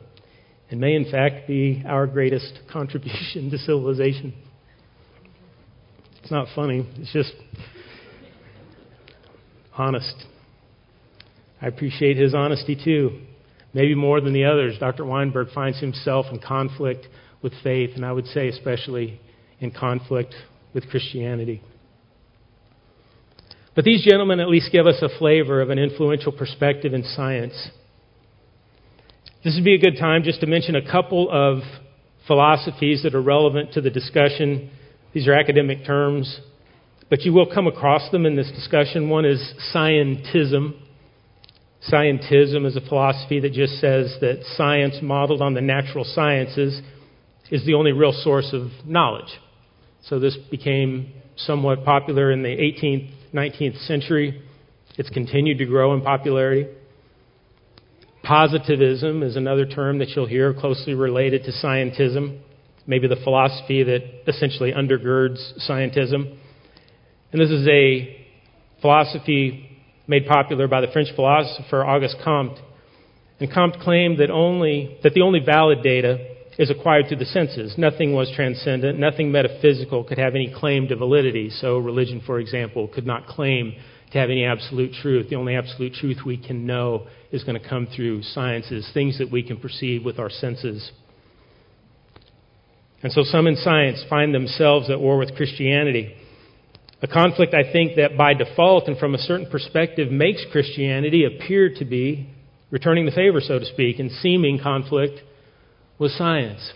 and 0.70 0.80
may, 0.80 0.94
in 0.94 1.10
fact, 1.10 1.48
be 1.48 1.84
our 1.88 2.06
greatest 2.06 2.60
contribution 2.72 3.50
to 3.50 3.58
civilization. 3.58 4.34
It's 6.22 6.32
not 6.32 6.48
funny, 6.56 6.88
it's 6.98 7.12
just 7.12 7.34
honest. 9.76 10.26
I 11.62 11.68
appreciate 11.68 12.18
his 12.18 12.34
honesty 12.34 12.78
too. 12.82 13.22
Maybe 13.74 13.96
more 13.96 14.20
than 14.20 14.34
the 14.34 14.46
others, 14.46 14.78
Dr. 14.80 15.06
Weinberg 15.06 15.50
finds 15.54 15.80
himself 15.80 16.26
in 16.32 16.40
conflict 16.40 17.08
with 17.42 17.54
faith, 17.64 17.92
and 17.96 18.06
I 18.06 18.12
would 18.12 18.26
say 18.28 18.48
especially 18.48 19.20
in 19.60 19.72
conflict 19.72 20.34
with 20.74 20.90
Christianity. 20.90 21.62
But 23.76 23.86
these 23.86 24.04
gentlemen 24.04 24.40
at 24.40 24.50
least 24.50 24.72
give 24.72 24.88
us 24.88 25.02
a 25.02 25.18
flavor 25.20 25.62
of 25.62 25.70
an 25.70 25.80
influential 25.80 26.32
perspective 26.32 26.94
in 26.94 27.04
science. 27.04 27.70
This 29.44 29.56
would 29.56 29.64
be 29.64 29.76
a 29.76 29.80
good 29.80 29.98
time 29.98 30.24
just 30.24 30.42
to 30.42 30.48
mention 30.48 30.76
a 30.76 30.92
couple 30.92 31.30
of 31.32 31.62
philosophies 32.28 33.04
that 33.04 33.16
are 33.16 33.22
relevant 33.22 33.74
to 33.74 33.82
the 33.82 33.90
discussion. 33.90 34.70
These 35.14 35.28
are 35.28 35.34
academic 35.34 35.86
terms, 35.86 36.42
but 37.10 37.22
you 37.22 37.32
will 37.32 37.52
come 37.52 37.68
across 37.68 38.12
them 38.12 38.26
in 38.26 38.36
this 38.36 38.52
discussion. 38.52 39.10
One 39.10 39.26
is 39.26 39.40
scientism. 39.74 40.74
Scientism 41.88 42.66
is 42.66 42.76
a 42.76 42.82
philosophy 42.82 43.40
that 43.40 43.54
just 43.54 43.80
says 43.80 44.14
that 44.20 44.44
science 44.58 44.98
modeled 45.02 45.42
on 45.42 45.54
the 45.54 45.62
natural 45.62 46.04
sciences 46.04 46.82
is 47.52 47.66
the 47.66 47.74
only 47.74 47.94
real 47.94 48.12
source 48.12 48.50
of 48.54 48.68
knowledge. 48.86 49.30
So 50.04 50.20
this 50.20 50.38
became 50.52 51.14
somewhat 51.38 51.86
popular 51.86 52.32
in 52.32 52.44
the 52.44 52.50
18th, 52.50 53.12
19th 53.34 53.88
century. 53.88 54.42
It's 54.98 55.10
continued 55.10 55.60
to 55.60 55.66
grow 55.66 55.94
in 55.94 56.02
popularity. 56.02 56.68
Positivism 58.24 59.24
is 59.24 59.38
another 59.38 59.66
term 59.66 60.00
that 60.00 60.10
you'll 60.10 60.28
hear 60.28 60.54
closely 60.54 60.94
related 60.94 61.46
to 61.46 61.52
scientism, 61.52 62.42
maybe 62.86 63.08
the 63.08 63.16
philosophy 63.24 63.84
that 63.84 64.02
essentially 64.28 64.74
undergirds 64.74 65.38
scientism. 65.68 66.38
And 67.32 67.42
this 67.42 67.50
is 67.50 67.66
a 67.68 68.28
philosophy 68.82 69.69
made 70.10 70.26
popular 70.26 70.68
by 70.68 70.82
the 70.82 70.88
French 70.92 71.10
philosopher 71.16 71.86
Auguste 71.86 72.18
Comte. 72.24 72.58
And 73.40 73.54
Comte 73.54 73.80
claimed 73.80 74.18
that 74.18 74.32
only 74.32 74.98
that 75.04 75.14
the 75.14 75.22
only 75.22 75.40
valid 75.40 75.84
data 75.84 76.18
is 76.58 76.72
acquired 76.72 77.08
through 77.08 77.18
the 77.18 77.26
senses. 77.26 77.76
Nothing 77.78 78.14
was 78.14 78.30
transcendent, 78.36 79.00
nothing 79.00 79.32
metaphysical 79.32 80.04
could 80.04 80.18
have 80.18 80.34
any 80.34 80.54
claim 80.54 80.88
to 80.88 80.96
validity. 80.96 81.52
So 81.52 81.78
religion, 81.78 82.22
for 82.26 82.40
example, 82.40 82.88
could 82.88 83.06
not 83.06 83.28
claim 83.28 83.76
to 84.12 84.18
have 84.18 84.32
any 84.32 84.44
absolute 84.44 84.94
truth. 84.94 85.30
The 85.30 85.36
only 85.36 85.56
absolute 85.56 85.94
truth 85.94 86.18
we 86.26 86.38
can 86.38 86.66
know 86.66 87.06
is 87.32 87.44
going 87.44 87.62
to 87.62 87.70
come 87.70 87.88
through 87.96 88.24
sciences, 88.24 88.90
things 88.94 89.20
that 89.20 89.32
we 89.32 89.44
can 89.44 89.58
perceive 89.58 90.04
with 90.04 90.18
our 90.18 90.32
senses. 90.32 90.92
And 93.04 93.14
so 93.14 93.22
some 93.24 93.46
in 93.46 93.56
science 93.56 94.04
find 94.10 94.34
themselves 94.34 94.90
at 94.90 95.00
war 95.00 95.20
with 95.20 95.36
Christianity. 95.36 96.16
A 97.02 97.08
conflict, 97.08 97.54
I 97.54 97.72
think, 97.72 97.96
that 97.96 98.18
by 98.18 98.34
default 98.34 98.88
and 98.88 98.98
from 98.98 99.16
a 99.16 99.20
certain 99.20 99.50
perspective 99.50 100.12
makes 100.12 100.44
Christianity 100.52 101.24
appear 101.26 101.74
to 101.76 101.86
be 101.86 102.30
returning 102.72 103.06
the 103.06 103.12
favor, 103.12 103.40
so 103.40 103.58
to 103.58 103.66
speak, 103.66 104.00
in 104.00 104.10
seeming 104.22 104.60
conflict 104.62 105.22
with 105.98 106.12
science. 106.12 106.74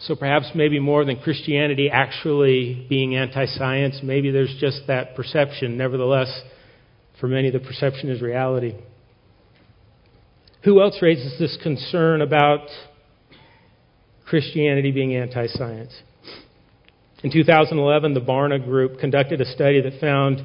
So 0.00 0.14
perhaps 0.14 0.50
maybe 0.54 0.78
more 0.78 1.04
than 1.06 1.16
Christianity 1.16 1.88
actually 1.90 2.86
being 2.88 3.16
anti 3.16 3.46
science, 3.46 4.00
maybe 4.02 4.30
there's 4.30 4.54
just 4.60 4.82
that 4.88 5.16
perception. 5.16 5.78
Nevertheless, 5.78 6.42
for 7.18 7.28
many, 7.28 7.50
the 7.50 7.60
perception 7.60 8.10
is 8.10 8.20
reality. 8.20 8.74
Who 10.64 10.82
else 10.82 10.98
raises 11.00 11.38
this 11.38 11.56
concern 11.62 12.20
about 12.20 12.68
Christianity 14.26 14.90
being 14.90 15.14
anti 15.14 15.46
science? 15.46 15.94
In 17.26 17.32
2011, 17.32 18.14
the 18.14 18.20
Barna 18.20 18.64
Group 18.64 19.00
conducted 19.00 19.40
a 19.40 19.46
study 19.46 19.80
that 19.80 19.98
found 20.00 20.44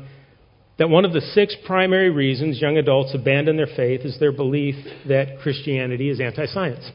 that 0.80 0.90
one 0.90 1.06
of 1.06 1.14
the 1.14 1.22
six 1.22 1.56
primary 1.64 2.10
reasons 2.10 2.60
young 2.60 2.78
adults 2.78 3.14
abandon 3.14 3.56
their 3.56 3.68
faith 3.68 4.02
is 4.02 4.18
their 4.20 4.32
belief 4.32 4.74
that 5.08 5.38
Christianity 5.44 6.10
is 6.10 6.20
anti 6.20 6.48
science. 6.48 6.90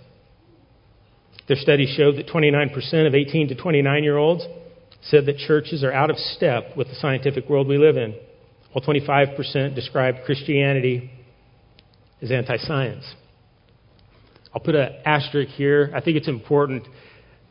Their 1.47 1.57
study 1.57 1.87
showed 1.97 2.17
that 2.17 2.27
29% 2.27 3.07
of 3.07 3.15
18 3.15 3.47
to 3.47 3.55
29 3.55 4.03
year 4.03 4.17
olds 4.17 4.45
said 5.03 5.25
that 5.27 5.39
churches 5.47 5.85
are 5.85 5.93
out 5.93 6.11
of 6.11 6.17
step 6.17 6.77
with 6.77 6.89
the 6.89 6.97
scientific 6.97 7.49
world 7.49 7.69
we 7.69 7.79
live 7.79 7.97
in, 7.97 8.17
while 8.73 8.85
25% 8.85 9.77
described 9.77 10.19
Christianity 10.27 11.13
as 12.21 12.33
anti 12.33 12.57
science. 12.57 13.05
I'll 14.53 14.61
put 14.61 14.75
an 14.75 14.97
asterisk 15.05 15.53
here. 15.53 15.93
I 15.95 16.01
think 16.01 16.17
it's 16.17 16.27
important 16.27 16.89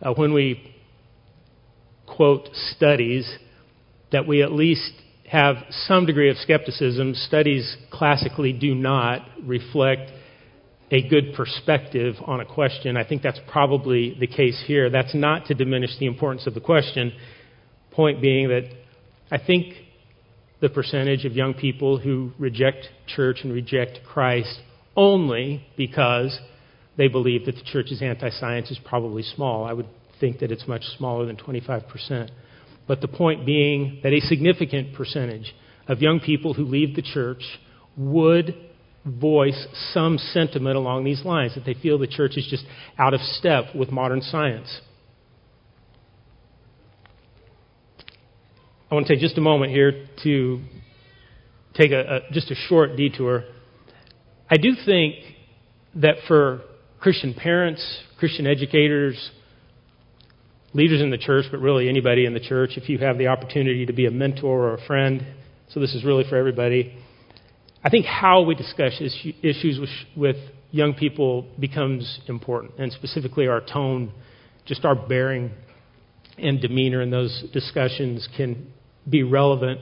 uh, 0.01 0.13
when 0.15 0.33
we 0.33 0.74
quote 2.07 2.49
studies 2.53 3.29
that 4.11 4.27
we 4.27 4.41
at 4.41 4.51
least 4.51 4.91
have 5.29 5.57
some 5.69 6.05
degree 6.05 6.29
of 6.29 6.37
skepticism. 6.37 7.13
Studies 7.15 7.77
classically 7.91 8.53
do 8.53 8.75
not 8.75 9.27
reflect 9.43 10.11
a 10.91 11.07
good 11.07 11.33
perspective 11.35 12.15
on 12.25 12.39
a 12.39 12.45
question. 12.45 12.95
I 12.95 13.03
think 13.03 13.23
that's 13.23 13.39
probably 13.51 14.15
the 14.19 14.27
case 14.27 14.63
here. 14.67 14.89
That's 14.89 15.15
not 15.15 15.45
to 15.47 15.55
diminish 15.55 15.97
the 15.99 16.05
importance 16.05 16.45
of 16.45 16.53
the 16.53 16.61
question. 16.61 17.11
Point 17.91 18.21
being 18.21 18.49
that 18.49 18.69
I 19.31 19.39
think 19.39 19.73
the 20.61 20.69
percentage 20.69 21.25
of 21.25 21.33
young 21.33 21.53
people 21.53 21.97
who 21.97 22.31
reject 22.37 22.87
church 23.07 23.39
and 23.43 23.51
reject 23.51 23.99
Christ 24.05 24.59
only 24.95 25.65
because 25.75 26.39
they 26.97 27.07
believe 27.07 27.45
that 27.45 27.55
the 27.55 27.63
church 27.63 27.91
is 27.91 28.01
anti 28.01 28.29
science 28.29 28.71
is 28.71 28.79
probably 28.85 29.23
small. 29.23 29.65
I 29.65 29.73
would 29.73 29.87
think 30.19 30.39
that 30.39 30.51
it's 30.51 30.67
much 30.67 30.83
smaller 30.97 31.25
than 31.25 31.35
25%. 31.37 32.29
But 32.87 33.01
the 33.01 33.07
point 33.07 33.45
being 33.45 33.99
that 34.03 34.13
a 34.13 34.19
significant 34.21 34.93
percentage 34.95 35.53
of 35.87 36.01
young 36.01 36.19
people 36.19 36.53
who 36.53 36.65
leave 36.65 36.95
the 36.95 37.01
church 37.01 37.43
would 37.97 38.55
voice 39.05 39.67
some 39.93 40.17
sentiment 40.17 40.75
along 40.75 41.03
these 41.03 41.23
lines 41.23 41.53
that 41.55 41.63
they 41.65 41.75
feel 41.75 41.97
the 41.97 42.07
church 42.07 42.37
is 42.37 42.47
just 42.49 42.65
out 42.97 43.13
of 43.13 43.21
step 43.21 43.75
with 43.75 43.91
modern 43.91 44.21
science. 44.21 44.81
I 48.89 48.95
want 48.95 49.07
to 49.07 49.13
take 49.13 49.21
just 49.21 49.37
a 49.37 49.41
moment 49.41 49.71
here 49.71 50.07
to 50.23 50.61
take 51.73 51.91
a, 51.91 51.99
a, 52.15 52.19
just 52.31 52.49
a 52.51 52.55
short 52.55 52.95
detour. 52.95 53.43
I 54.49 54.57
do 54.57 54.73
think 54.85 55.15
that 55.95 56.15
for 56.27 56.61
Christian 56.99 57.33
parents, 57.33 57.83
Christian 58.19 58.47
educators, 58.47 59.31
leaders 60.75 61.01
in 61.01 61.09
the 61.09 61.17
church, 61.17 61.45
but 61.49 61.61
really 61.61 61.87
anybody 61.87 62.25
in 62.25 62.33
the 62.33 62.39
church, 62.39 62.71
if 62.75 62.89
you 62.89 62.97
have 62.97 63.17
the 63.17 63.27
opportunity 63.27 63.85
to 63.85 63.93
be 63.93 64.05
a 64.05 64.11
mentor 64.11 64.67
or 64.67 64.73
a 64.73 64.85
friend, 64.85 65.25
so 65.69 65.79
this 65.79 65.95
is 65.95 66.03
really 66.03 66.25
for 66.29 66.35
everybody. 66.35 66.93
I 67.81 67.89
think 67.89 68.05
how 68.05 68.41
we 68.41 68.55
discuss 68.55 69.01
issues 69.41 69.79
with, 69.79 69.89
with 70.17 70.35
young 70.71 70.93
people 70.93 71.47
becomes 71.57 72.19
important, 72.27 72.73
and 72.77 72.91
specifically 72.91 73.47
our 73.47 73.61
tone, 73.61 74.11
just 74.65 74.83
our 74.83 74.95
bearing 74.95 75.51
and 76.37 76.59
demeanor 76.61 77.01
in 77.01 77.09
those 77.09 77.45
discussions 77.53 78.27
can 78.35 78.67
be 79.09 79.23
relevant. 79.23 79.79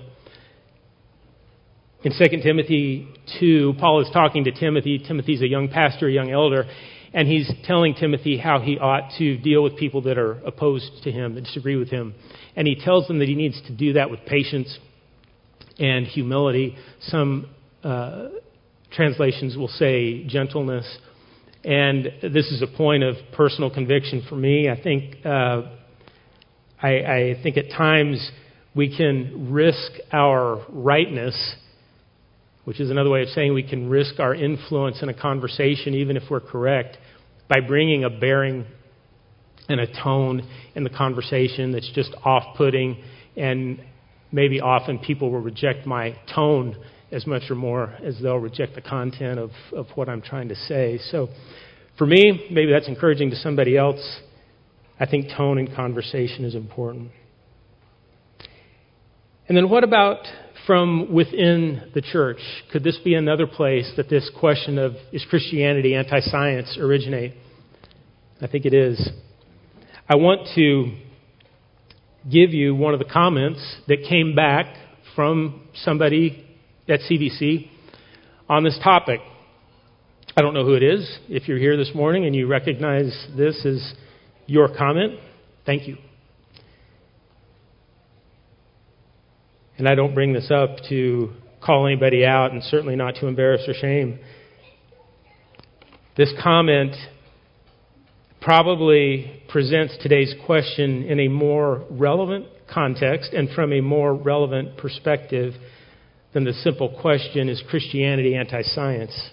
In 2.03 2.11
2 2.11 2.37
Timothy 2.43 3.07
2, 3.39 3.73
Paul 3.79 4.01
is 4.01 4.09
talking 4.13 4.43
to 4.43 4.51
Timothy. 4.51 4.99
Timothy's 4.99 5.41
a 5.41 5.47
young 5.47 5.69
pastor, 5.69 6.07
a 6.07 6.11
young 6.11 6.29
elder, 6.29 6.65
and 7.13 7.27
he's 7.27 7.49
telling 7.65 7.93
Timothy 7.93 8.37
how 8.37 8.59
he 8.59 8.79
ought 8.79 9.11
to 9.19 9.37
deal 9.37 9.61
with 9.61 9.77
people 9.77 10.01
that 10.03 10.17
are 10.17 10.33
opposed 10.39 11.03
to 11.03 11.11
him, 11.11 11.35
that 11.35 11.43
disagree 11.43 11.75
with 11.75 11.89
him. 11.89 12.15
And 12.55 12.67
he 12.67 12.75
tells 12.75 13.07
them 13.07 13.19
that 13.19 13.27
he 13.27 13.35
needs 13.35 13.61
to 13.67 13.75
do 13.75 13.93
that 13.93 14.09
with 14.09 14.21
patience 14.25 14.77
and 15.77 16.07
humility. 16.07 16.75
Some 17.01 17.49
uh, 17.83 18.29
translations 18.91 19.55
will 19.55 19.67
say 19.67 20.25
gentleness. 20.25 20.85
And 21.63 22.05
this 22.21 22.51
is 22.51 22.61
a 22.61 22.77
point 22.77 23.03
of 23.03 23.15
personal 23.35 23.73
conviction 23.73 24.25
for 24.27 24.35
me. 24.35 24.69
I 24.69 24.81
think, 24.81 25.25
uh, 25.25 25.61
I, 26.81 26.89
I 26.89 27.39
think 27.43 27.57
at 27.57 27.69
times 27.69 28.31
we 28.75 28.95
can 28.95 29.51
risk 29.51 29.91
our 30.11 30.65
rightness 30.69 31.55
which 32.65 32.79
is 32.79 32.89
another 32.89 33.09
way 33.09 33.21
of 33.21 33.29
saying 33.29 33.53
we 33.53 33.67
can 33.67 33.89
risk 33.89 34.19
our 34.19 34.33
influence 34.33 35.01
in 35.01 35.09
a 35.09 35.13
conversation 35.13 35.93
even 35.93 36.17
if 36.17 36.23
we're 36.29 36.39
correct 36.39 36.97
by 37.49 37.59
bringing 37.59 38.03
a 38.03 38.09
bearing 38.09 38.65
and 39.69 39.79
a 39.79 40.03
tone 40.03 40.47
in 40.75 40.83
the 40.83 40.89
conversation 40.89 41.71
that's 41.71 41.91
just 41.93 42.13
off 42.23 42.57
putting, 42.57 43.01
and 43.37 43.81
maybe 44.31 44.59
often 44.59 44.99
people 44.99 45.31
will 45.31 45.39
reject 45.39 45.85
my 45.85 46.17
tone 46.33 46.75
as 47.11 47.27
much 47.27 47.43
or 47.49 47.55
more 47.55 47.95
as 48.03 48.19
they'll 48.21 48.37
reject 48.37 48.75
the 48.75 48.81
content 48.81 49.39
of, 49.39 49.51
of 49.71 49.85
what 49.95 50.09
I'm 50.09 50.21
trying 50.21 50.49
to 50.49 50.55
say. 50.55 50.99
So 51.11 51.29
for 51.97 52.07
me, 52.07 52.47
maybe 52.51 52.71
that's 52.71 52.87
encouraging 52.87 53.29
to 53.29 53.35
somebody 53.35 53.77
else. 53.77 54.19
I 54.99 55.05
think 55.05 55.27
tone 55.35 55.57
in 55.57 55.73
conversation 55.73 56.43
is 56.43 56.55
important. 56.55 57.11
And 59.47 59.57
then 59.57 59.69
what 59.69 59.83
about 59.83 60.25
from 60.65 61.13
within 61.13 61.91
the 61.93 62.01
church? 62.01 62.39
Could 62.71 62.83
this 62.83 62.97
be 63.03 63.15
another 63.15 63.47
place 63.47 63.91
that 63.97 64.09
this 64.09 64.29
question 64.39 64.77
of 64.77 64.93
is 65.11 65.25
Christianity 65.29 65.95
anti 65.95 66.19
science 66.21 66.77
originate? 66.79 67.33
I 68.41 68.47
think 68.47 68.65
it 68.65 68.73
is. 68.73 69.09
I 70.07 70.15
want 70.15 70.49
to 70.55 70.95
give 72.29 72.51
you 72.51 72.75
one 72.75 72.93
of 72.93 72.99
the 72.99 73.05
comments 73.05 73.59
that 73.87 74.05
came 74.09 74.35
back 74.35 74.65
from 75.15 75.67
somebody 75.75 76.45
at 76.87 76.99
CBC 77.01 77.69
on 78.49 78.63
this 78.63 78.77
topic. 78.83 79.19
I 80.35 80.41
don't 80.41 80.53
know 80.53 80.65
who 80.65 80.73
it 80.73 80.83
is. 80.83 81.19
If 81.29 81.47
you're 81.47 81.59
here 81.59 81.77
this 81.77 81.91
morning 81.93 82.25
and 82.25 82.35
you 82.35 82.47
recognize 82.47 83.27
this 83.37 83.65
as 83.65 83.93
your 84.47 84.75
comment, 84.75 85.19
thank 85.65 85.87
you. 85.87 85.97
And 89.77 89.87
I 89.87 89.95
don't 89.95 90.13
bring 90.13 90.33
this 90.33 90.51
up 90.51 90.77
to 90.89 91.31
call 91.63 91.87
anybody 91.87 92.25
out 92.25 92.51
and 92.51 92.63
certainly 92.63 92.95
not 92.95 93.15
to 93.15 93.27
embarrass 93.27 93.67
or 93.67 93.73
shame. 93.73 94.19
This 96.15 96.31
comment 96.43 96.95
probably 98.41 99.41
presents 99.49 99.97
today's 100.01 100.33
question 100.45 101.03
in 101.03 101.19
a 101.21 101.27
more 101.27 101.85
relevant 101.89 102.45
context 102.71 103.33
and 103.33 103.49
from 103.49 103.71
a 103.71 103.81
more 103.81 104.13
relevant 104.13 104.77
perspective 104.77 105.53
than 106.33 106.43
the 106.43 106.53
simple 106.53 106.97
question 107.01 107.49
is 107.49 107.63
Christianity 107.69 108.35
anti 108.35 108.61
science? 108.63 109.29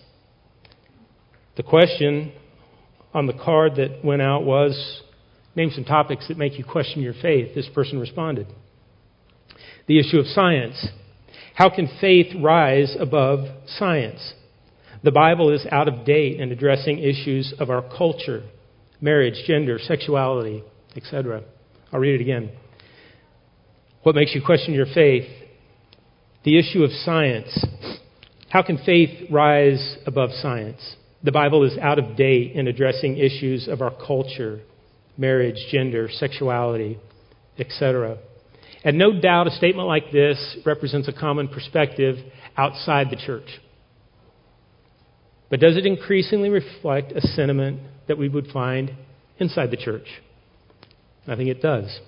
The 1.57 1.63
question 1.63 2.33
on 3.13 3.27
the 3.27 3.33
card 3.33 3.77
that 3.77 4.05
went 4.05 4.23
out 4.23 4.45
was 4.45 5.03
name 5.57 5.71
some 5.75 5.85
topics 5.85 6.29
that 6.29 6.39
make 6.39 6.59
you 6.59 6.65
question 6.65 7.03
your 7.03 7.15
faith. 7.15 7.55
This 7.55 7.69
person 7.75 7.99
responded. 7.99 8.47
The 9.91 9.99
issue 9.99 10.19
of 10.21 10.27
science. 10.27 10.87
How 11.57 11.69
can 11.69 11.89
faith 12.01 12.29
rise 12.41 12.97
above 13.01 13.41
science? 13.67 14.35
The 15.03 15.11
Bible 15.11 15.53
is 15.53 15.67
out 15.69 15.89
of 15.89 16.05
date 16.05 16.39
in 16.39 16.53
addressing 16.53 17.01
issues 17.01 17.53
of 17.59 17.71
our 17.71 17.83
culture 17.99 18.45
marriage, 19.01 19.35
gender, 19.49 19.81
sexuality, 19.83 20.63
etc. 20.95 21.43
I'll 21.93 21.99
read 21.99 22.15
it 22.15 22.21
again. 22.21 22.53
What 24.05 24.15
makes 24.15 24.33
you 24.33 24.41
question 24.47 24.75
your 24.75 24.87
faith? 24.95 25.29
The 26.45 26.57
issue 26.57 26.85
of 26.85 26.93
science. 26.93 27.67
How 28.49 28.63
can 28.63 28.79
faith 28.87 29.29
rise 29.29 29.97
above 30.07 30.31
science? 30.35 30.95
The 31.25 31.33
Bible 31.33 31.65
is 31.65 31.77
out 31.79 31.99
of 31.99 32.15
date 32.15 32.53
in 32.53 32.69
addressing 32.69 33.19
issues 33.19 33.67
of 33.67 33.83
our 33.83 33.93
culture, 34.07 34.61
marriage, 35.19 35.59
gender, 35.73 36.09
sexuality, 36.09 37.01
etc. 37.59 38.19
And 38.85 38.97
no 38.97 39.21
doubt 39.21 39.47
a 39.47 39.51
statement 39.51 39.89
like 39.89 40.11
this 40.11 40.57
represents 40.65 41.09
a 41.09 41.13
common 41.13 41.49
perspective 41.49 42.17
outside 42.57 43.09
the 43.11 43.17
church. 43.17 43.49
But 45.51 45.61
does 45.61 45.77
it 45.77 45.85
increasingly 45.85 46.49
reflect 46.49 47.13
a 47.13 47.21
sentiment 47.21 47.81
that 48.09 48.17
we 48.17 48.29
would 48.29 48.47
find 48.49 48.93
inside 49.39 49.71
the 49.71 49.77
church? 49.77 50.07
I 51.27 51.37
think 51.37 51.51
it 51.51 51.61
does. 51.61 52.01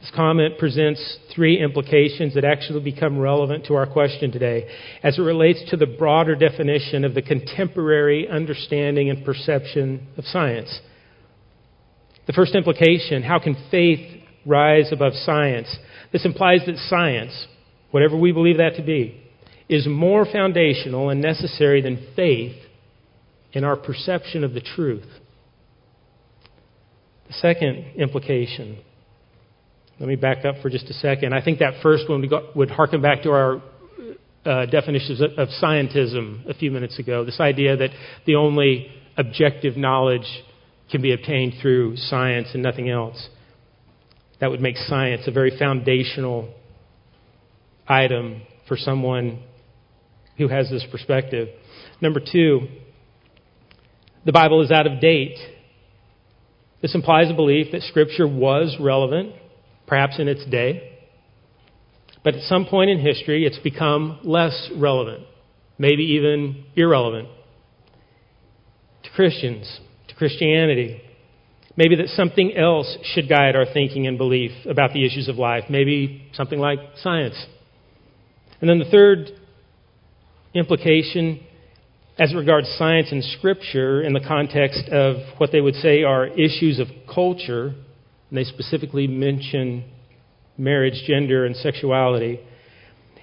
This 0.00 0.10
comment 0.16 0.58
presents 0.58 1.18
three 1.32 1.62
implications 1.62 2.34
that 2.34 2.44
actually 2.44 2.82
become 2.82 3.18
relevant 3.18 3.66
to 3.66 3.74
our 3.74 3.86
question 3.86 4.32
today 4.32 4.68
as 5.04 5.16
it 5.16 5.22
relates 5.22 5.62
to 5.70 5.76
the 5.76 5.86
broader 5.86 6.34
definition 6.34 7.04
of 7.04 7.14
the 7.14 7.22
contemporary 7.22 8.28
understanding 8.28 9.10
and 9.10 9.24
perception 9.24 10.08
of 10.16 10.24
science. 10.24 10.80
The 12.26 12.32
first 12.32 12.56
implication 12.56 13.22
how 13.22 13.38
can 13.38 13.54
faith 13.70 14.21
rise 14.46 14.92
above 14.92 15.12
science? 15.14 15.74
This 16.12 16.24
implies 16.24 16.60
that 16.66 16.76
science, 16.88 17.46
whatever 17.90 18.16
we 18.16 18.32
believe 18.32 18.58
that 18.58 18.76
to 18.76 18.82
be, 18.82 19.20
is 19.68 19.86
more 19.86 20.24
foundational 20.24 21.10
and 21.10 21.20
necessary 21.20 21.80
than 21.80 22.08
faith 22.14 22.56
in 23.52 23.64
our 23.64 23.76
perception 23.76 24.44
of 24.44 24.52
the 24.52 24.60
truth. 24.60 25.06
The 27.28 27.34
second 27.34 27.92
implication 27.96 28.78
let 30.02 30.08
me 30.08 30.16
back 30.16 30.44
up 30.44 30.56
for 30.60 30.68
just 30.68 30.90
a 30.90 30.94
second. 30.94 31.32
I 31.32 31.44
think 31.44 31.60
that 31.60 31.74
first 31.80 32.08
one 32.08 32.28
would 32.56 32.70
harken 32.70 33.00
back 33.02 33.22
to 33.22 33.30
our 33.30 33.62
uh, 34.44 34.66
definitions 34.66 35.20
of, 35.20 35.30
of 35.38 35.48
scientism 35.62 36.44
a 36.50 36.54
few 36.54 36.72
minutes 36.72 36.98
ago. 36.98 37.24
This 37.24 37.38
idea 37.38 37.76
that 37.76 37.90
the 38.26 38.34
only 38.34 38.88
objective 39.16 39.76
knowledge 39.76 40.26
can 40.90 41.02
be 41.02 41.12
obtained 41.12 41.54
through 41.62 41.96
science 41.96 42.48
and 42.52 42.64
nothing 42.64 42.90
else. 42.90 43.28
That 44.42 44.50
would 44.50 44.60
make 44.60 44.76
science 44.76 45.22
a 45.28 45.30
very 45.30 45.56
foundational 45.56 46.52
item 47.86 48.42
for 48.66 48.76
someone 48.76 49.38
who 50.36 50.48
has 50.48 50.68
this 50.68 50.84
perspective. 50.90 51.48
Number 52.00 52.18
two, 52.18 52.66
the 54.26 54.32
Bible 54.32 54.60
is 54.62 54.72
out 54.72 54.88
of 54.88 55.00
date. 55.00 55.38
This 56.80 56.92
implies 56.96 57.30
a 57.30 57.34
belief 57.34 57.68
that 57.70 57.82
Scripture 57.82 58.26
was 58.26 58.76
relevant 58.80 59.32
perhaps 59.86 60.18
in 60.18 60.26
its 60.26 60.44
day. 60.46 60.98
But 62.24 62.34
at 62.34 62.42
some 62.42 62.66
point 62.66 62.90
in 62.90 62.98
history, 62.98 63.46
it's 63.46 63.60
become 63.60 64.18
less 64.24 64.70
relevant, 64.74 65.22
maybe 65.78 66.02
even 66.02 66.64
irrelevant 66.74 67.28
to 69.04 69.10
Christians, 69.10 69.78
to 70.08 70.16
Christianity. 70.16 71.00
Maybe 71.76 71.96
that 71.96 72.08
something 72.08 72.54
else 72.56 72.98
should 73.14 73.28
guide 73.28 73.56
our 73.56 73.64
thinking 73.64 74.06
and 74.06 74.18
belief 74.18 74.52
about 74.68 74.92
the 74.92 75.06
issues 75.06 75.28
of 75.28 75.36
life, 75.36 75.64
maybe 75.70 76.28
something 76.34 76.58
like 76.58 76.78
science. 76.96 77.46
And 78.60 78.68
then 78.68 78.78
the 78.78 78.84
third 78.90 79.30
implication 80.54 81.40
as 82.18 82.34
regards 82.34 82.68
science 82.76 83.10
and 83.10 83.24
scripture 83.24 84.02
in 84.02 84.12
the 84.12 84.20
context 84.20 84.88
of 84.90 85.16
what 85.38 85.50
they 85.50 85.60
would 85.60 85.74
say 85.76 86.02
are 86.02 86.26
issues 86.26 86.78
of 86.78 86.88
culture 87.12 87.74
and 88.32 88.38
they 88.38 88.44
specifically 88.44 89.06
mention 89.06 89.84
marriage, 90.56 91.02
gender, 91.06 91.44
and 91.44 91.56
sexuality, 91.56 92.40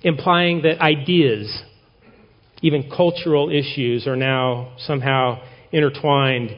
implying 0.04 0.62
that 0.64 0.80
ideas, 0.80 1.64
even 2.62 2.92
cultural 2.96 3.50
issues, 3.50 4.06
are 4.08 4.16
now 4.16 4.74
somehow 4.78 5.42
intertwined 5.72 6.52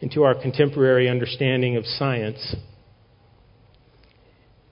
into 0.00 0.22
our 0.22 0.34
contemporary 0.34 1.08
understanding 1.08 1.76
of 1.76 1.84
science. 1.84 2.56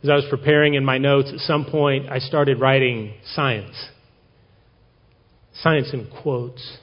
As 0.03 0.11
I 0.11 0.15
was 0.15 0.27
preparing 0.31 0.75
in 0.75 0.85
my 0.85 0.99
notes, 0.99 1.31
at 1.33 1.41
some 1.41 1.65
point 1.65 2.09
I 2.09 2.19
started 2.19 2.61
writing 2.61 3.15
science. 3.35 3.89
Science 5.55 5.93
in 5.93 6.09
quotes 6.23 6.79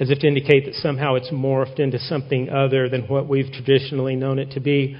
as 0.00 0.10
if 0.10 0.18
to 0.18 0.26
indicate 0.26 0.64
that 0.64 0.74
somehow 0.74 1.14
it's 1.14 1.30
morphed 1.30 1.78
into 1.78 1.98
something 1.98 2.50
other 2.50 2.88
than 2.88 3.02
what 3.02 3.28
we've 3.28 3.52
traditionally 3.52 4.16
known 4.16 4.38
it 4.38 4.50
to 4.50 4.60
be. 4.60 4.96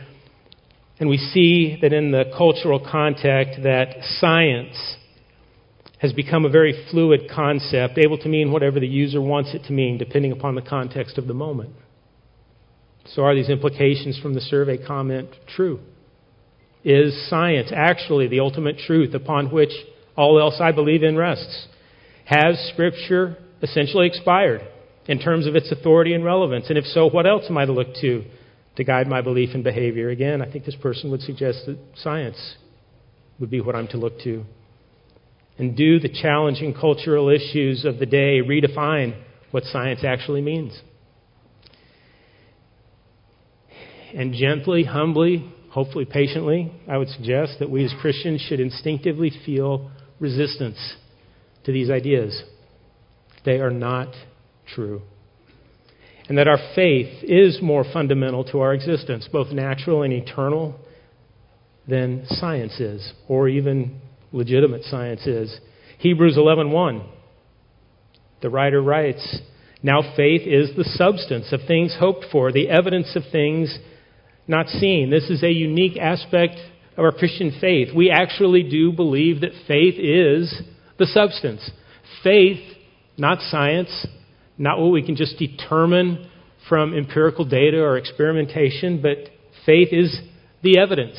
And 1.01 1.09
we 1.09 1.17
see 1.17 1.77
that 1.83 1.93
in 1.93 2.13
the 2.13 2.33
cultural 2.37 2.79
context 2.79 3.61
that 3.65 3.97
science 4.21 4.97
has 5.99 6.13
become 6.13 6.45
a 6.45 6.49
very 6.49 6.87
fluid 6.91 7.23
concept, 7.33 7.99
able 7.99 8.19
to 8.19 8.29
mean 8.29 8.53
whatever 8.53 8.81
the 8.81 8.87
user 8.87 9.21
wants 9.21 9.55
it 9.55 9.65
to 9.65 9.73
mean, 9.73 9.97
depending 9.99 10.33
upon 10.33 10.55
the 10.55 10.63
context 10.63 11.19
of 11.19 11.27
the 11.27 11.35
moment. 11.35 11.71
So, 13.07 13.23
are 13.23 13.35
these 13.35 13.51
implications 13.51 14.19
from 14.19 14.35
the 14.35 14.41
survey 14.41 14.79
comment 14.79 15.29
true? 15.55 15.81
Is 16.85 17.29
science 17.29 17.71
actually 17.75 18.29
the 18.29 18.41
ultimate 18.41 18.79
truth 18.79 19.15
upon 19.15 19.51
which 19.51 19.73
all 20.17 20.39
else 20.41 20.57
I 20.61 20.73
believe 20.73 21.03
in 21.03 21.17
rests? 21.17 21.69
Has 22.27 22.59
Scripture 22.73 23.37
essentially 23.63 24.07
expired? 24.07 24.67
in 25.07 25.19
terms 25.19 25.47
of 25.47 25.55
its 25.55 25.71
authority 25.71 26.15
and 26.15 26.25
relevance? 26.25 26.67
And 26.69 26.79
if 26.79 26.85
so, 26.87 27.09
what 27.09 27.27
else 27.27 27.45
am 27.49 27.59
I 27.59 27.67
to 27.67 27.73
look 27.73 27.95
to 28.01 28.25
to 28.77 28.85
guide 28.85 29.07
my 29.07 29.21
belief 29.21 29.51
and 29.55 29.63
behavior? 29.63 30.11
Again, 30.11 30.43
I 30.43 30.51
think 30.51 30.65
this 30.65 30.77
person 30.77 31.11
would 31.11 31.21
suggest 31.21 31.67
that 31.67 31.79
science 31.97 32.57
would 33.39 33.51
be 33.51 33.61
what 33.61 33.77
I'm 33.77 33.89
to 33.89 33.97
look 33.97 34.21
to. 34.21 34.45
And 35.59 35.77
do 35.77 36.01
the 36.01 36.09
challenging 36.09 36.75
cultural 36.75 37.29
issues 37.29 37.85
of 37.85 37.99
the 37.99 38.07
day 38.07 38.41
redefine 38.41 39.23
what 39.51 39.65
science 39.65 40.03
actually 40.05 40.43
means? 40.43 40.81
And 44.15 44.33
gently, 44.35 44.85
humbly, 44.85 45.53
hopefully 45.71 46.05
patiently, 46.05 46.73
I 46.89 46.99
would 46.99 47.09
suggest 47.09 47.59
that 47.59 47.71
we 47.71 47.85
as 47.85 47.93
Christians 48.01 48.41
should 48.41 48.61
instinctively 48.61 49.31
feel 49.45 49.91
resistance 50.21 50.97
to 51.65 51.73
these 51.73 51.91
ideas. 51.91 52.43
They 53.45 53.61
are 53.61 53.71
not 53.71 54.15
true. 54.67 55.03
And 56.29 56.39
that 56.39 56.49
our 56.49 56.59
faith 56.75 57.23
is 57.23 57.59
more 57.61 57.85
fundamental 57.85 58.45
to 58.45 58.61
our 58.61 58.73
existence, 58.73 59.29
both 59.31 59.53
natural 59.53 60.03
and 60.03 60.13
eternal, 60.13 60.81
than 61.87 62.25
science 62.27 62.81
is, 62.81 63.13
or 63.29 63.49
even 63.49 64.01
legitimate 64.35 64.85
science 64.85 65.27
is. 65.27 65.61
Hebrews 65.99 66.37
11:1. 66.37 67.03
The 68.41 68.51
writer 68.51 68.83
writes, 68.83 69.41
"Now 69.83 70.03
faith 70.03 70.47
is 70.47 70.75
the 70.75 70.85
substance 70.85 71.53
of 71.53 71.63
things 71.63 71.95
hoped 71.95 72.25
for, 72.27 72.53
the 72.53 72.69
evidence 72.69 73.17
of 73.17 73.25
things 73.27 73.79
not 74.47 74.69
seen." 74.69 75.09
This 75.11 75.31
is 75.31 75.43
a 75.43 75.53
unique 75.53 75.97
aspect 75.99 76.59
of 76.97 77.05
our 77.05 77.13
Christian 77.13 77.53
faith. 77.53 77.93
We 77.93 78.11
actually 78.11 78.65
do 78.65 78.93
believe 78.93 79.41
that 79.41 79.55
faith 79.67 79.99
is 79.99 80.63
the 80.99 81.07
substance. 81.07 81.71
Faith, 82.23 82.61
not 83.17 83.41
science, 83.41 84.07
not 84.59 84.79
what 84.79 84.91
we 84.91 85.03
can 85.03 85.17
just 85.17 85.39
determine 85.39 86.19
from 86.69 86.95
empirical 86.95 87.45
data 87.45 87.81
or 87.83 87.97
experimentation, 87.97 88.99
but 88.99 89.31
Faith 89.65 89.89
is 89.93 90.21
the 90.63 90.79
evidence. 90.79 91.17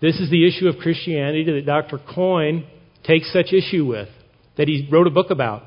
This 0.00 0.16
is 0.16 0.30
the 0.30 0.46
issue 0.46 0.68
of 0.68 0.76
Christianity 0.76 1.44
that 1.44 1.66
Dr. 1.66 1.98
Coyne 2.14 2.66
takes 3.04 3.32
such 3.32 3.52
issue 3.52 3.86
with, 3.86 4.08
that 4.56 4.68
he 4.68 4.88
wrote 4.90 5.06
a 5.06 5.10
book 5.10 5.30
about. 5.30 5.62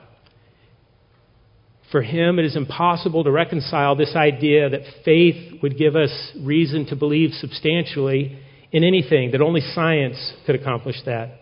For 1.92 2.04
him, 2.04 2.38
it 2.38 2.46
is 2.46 2.56
impossible 2.56 3.24
to 3.24 3.32
reconcile 3.32 3.96
this 3.96 4.16
idea 4.16 4.70
that 4.70 4.82
faith 5.04 5.62
would 5.64 5.78
give 5.78 5.96
us 5.96 6.12
reason 6.40 6.86
to 6.88 6.96
believe 6.96 7.32
substantially 7.34 8.40
in 8.72 8.84
anything, 8.84 9.32
that 9.32 9.42
only 9.42 9.62
science 9.74 10.34
could 10.46 10.54
accomplish 10.54 10.98
that. 11.06 11.40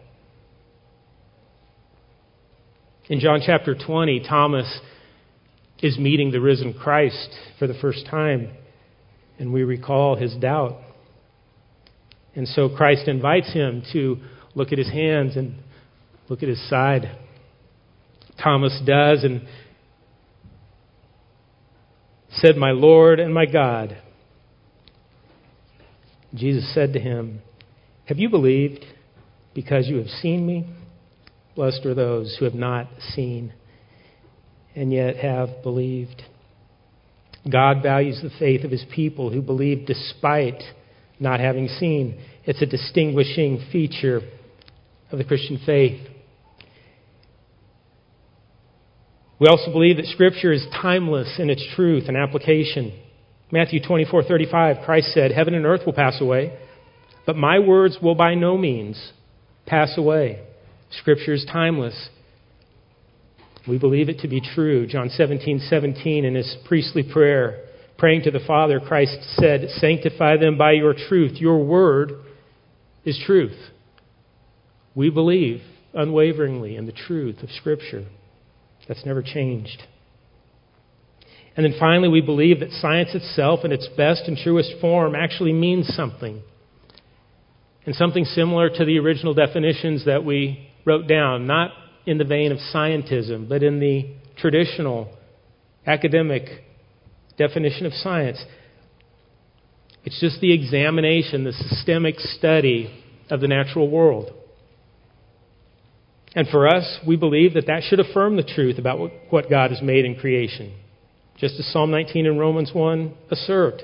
In 3.09 3.19
John 3.19 3.41
chapter 3.45 3.75
20, 3.75 4.21
Thomas 4.27 4.79
is 5.79 5.97
meeting 5.97 6.31
the 6.31 6.39
risen 6.39 6.73
Christ 6.73 7.29
for 7.59 7.67
the 7.67 7.73
first 7.81 8.05
time, 8.09 8.49
and 9.37 9.51
we 9.51 9.63
recall 9.63 10.15
his 10.15 10.33
doubt. 10.35 10.77
And 12.37 12.47
so 12.47 12.69
Christ 12.69 13.07
invites 13.07 13.51
him 13.51 13.81
to 13.93 14.17
look 14.53 14.71
at 14.71 14.77
his 14.77 14.91
hands 14.91 15.35
and 15.35 15.55
look 16.29 16.43
at 16.43 16.49
his 16.49 16.69
side. 16.69 17.17
Thomas 18.41 18.79
does 18.85 19.23
and 19.23 19.41
said, 22.29 22.55
My 22.55 22.69
Lord 22.69 23.19
and 23.19 23.33
my 23.33 23.47
God. 23.47 23.97
Jesus 26.35 26.71
said 26.75 26.93
to 26.93 26.99
him, 26.99 27.41
Have 28.05 28.19
you 28.19 28.29
believed 28.29 28.85
because 29.55 29.87
you 29.87 29.97
have 29.97 30.07
seen 30.21 30.45
me? 30.45 30.71
Blessed 31.55 31.87
are 31.87 31.95
those 31.95 32.35
who 32.37 32.45
have 32.45 32.53
not 32.53 32.87
seen 33.15 33.51
and 34.75 34.93
yet 34.93 35.15
have 35.15 35.63
believed. 35.63 36.21
God 37.51 37.81
values 37.81 38.19
the 38.21 38.29
faith 38.37 38.63
of 38.63 38.69
his 38.69 38.85
people 38.93 39.31
who 39.31 39.41
believe 39.41 39.87
despite 39.87 40.61
not 41.19 41.39
having 41.39 41.67
seen. 41.67 42.19
It's 42.45 42.61
a 42.61 42.65
distinguishing 42.65 43.65
feature 43.71 44.21
of 45.11 45.17
the 45.17 45.23
Christian 45.23 45.59
faith. 45.65 45.99
We 49.39 49.47
also 49.47 49.71
believe 49.71 49.97
that 49.97 50.07
Scripture 50.07 50.51
is 50.51 50.65
timeless 50.81 51.37
in 51.39 51.49
its 51.49 51.63
truth 51.75 52.05
and 52.07 52.17
application. 52.17 52.91
Matthew 53.51 53.79
24:35 53.79 54.81
Christ 54.83 55.13
said, 55.13 55.31
"Heaven 55.31 55.53
and 55.53 55.65
earth 55.65 55.85
will 55.85 55.93
pass 55.93 56.19
away, 56.19 56.53
but 57.25 57.37
my 57.37 57.59
words 57.59 58.01
will 58.01 58.15
by 58.15 58.33
no 58.33 58.57
means 58.57 59.13
pass 59.65 59.97
away." 59.97 60.39
Scripture 60.89 61.33
is 61.33 61.45
timeless. 61.45 62.09
We 63.67 63.77
believe 63.77 64.09
it 64.09 64.19
to 64.19 64.27
be 64.27 64.41
true. 64.41 64.87
John 64.87 65.09
17:17 65.09 65.59
17, 65.59 66.25
in 66.25 66.35
his 66.35 66.55
priestly 66.65 67.03
prayer, 67.03 67.59
praying 67.97 68.23
to 68.23 68.31
the 68.31 68.39
Father, 68.45 68.79
Christ 68.79 69.17
said, 69.35 69.69
Sanctify 69.77 70.37
them 70.37 70.57
by 70.57 70.73
your 70.73 70.93
truth. 70.93 71.33
Your 71.39 71.63
word 71.63 72.11
is 73.03 73.19
truth. 73.25 73.57
We 74.95 75.09
believe 75.09 75.61
unwaveringly 75.93 76.75
in 76.75 76.85
the 76.85 76.91
truth 76.91 77.41
of 77.43 77.49
Scripture. 77.51 78.05
That's 78.87 79.05
never 79.05 79.21
changed. 79.21 79.83
And 81.55 81.65
then 81.65 81.75
finally, 81.79 82.07
we 82.07 82.21
believe 82.21 82.59
that 82.59 82.71
science 82.71 83.15
itself, 83.15 83.61
in 83.65 83.71
its 83.71 83.87
best 83.97 84.23
and 84.27 84.37
truest 84.37 84.73
form, 84.79 85.15
actually 85.15 85.53
means 85.53 85.87
something. 85.87 86.41
And 87.85 87.95
something 87.95 88.25
similar 88.25 88.69
to 88.69 88.85
the 88.85 88.99
original 88.99 89.33
definitions 89.33 90.05
that 90.05 90.23
we 90.23 90.69
wrote 90.85 91.07
down, 91.07 91.47
not 91.47 91.71
in 92.05 92.17
the 92.17 92.25
vein 92.25 92.51
of 92.51 92.59
scientism, 92.73 93.49
but 93.49 93.63
in 93.63 93.79
the 93.79 94.13
traditional 94.37 95.09
academic 95.85 96.63
definition 97.37 97.85
of 97.85 97.93
science. 97.93 98.43
It's 100.03 100.19
just 100.19 100.39
the 100.41 100.53
examination, 100.53 101.43
the 101.43 101.51
systemic 101.51 102.19
study 102.19 103.03
of 103.29 103.41
the 103.41 103.47
natural 103.47 103.89
world. 103.89 104.31
And 106.35 106.47
for 106.47 106.67
us, 106.67 106.99
we 107.05 107.15
believe 107.15 107.53
that 107.55 107.67
that 107.67 107.83
should 107.83 107.99
affirm 107.99 108.37
the 108.37 108.43
truth 108.43 108.77
about 108.77 108.99
what 109.29 109.49
God 109.49 109.71
has 109.71 109.81
made 109.81 110.05
in 110.05 110.15
creation, 110.15 110.73
just 111.37 111.59
as 111.59 111.65
Psalm 111.71 111.91
19 111.91 112.25
and 112.25 112.39
Romans 112.39 112.71
1 112.73 113.13
assert. 113.31 113.81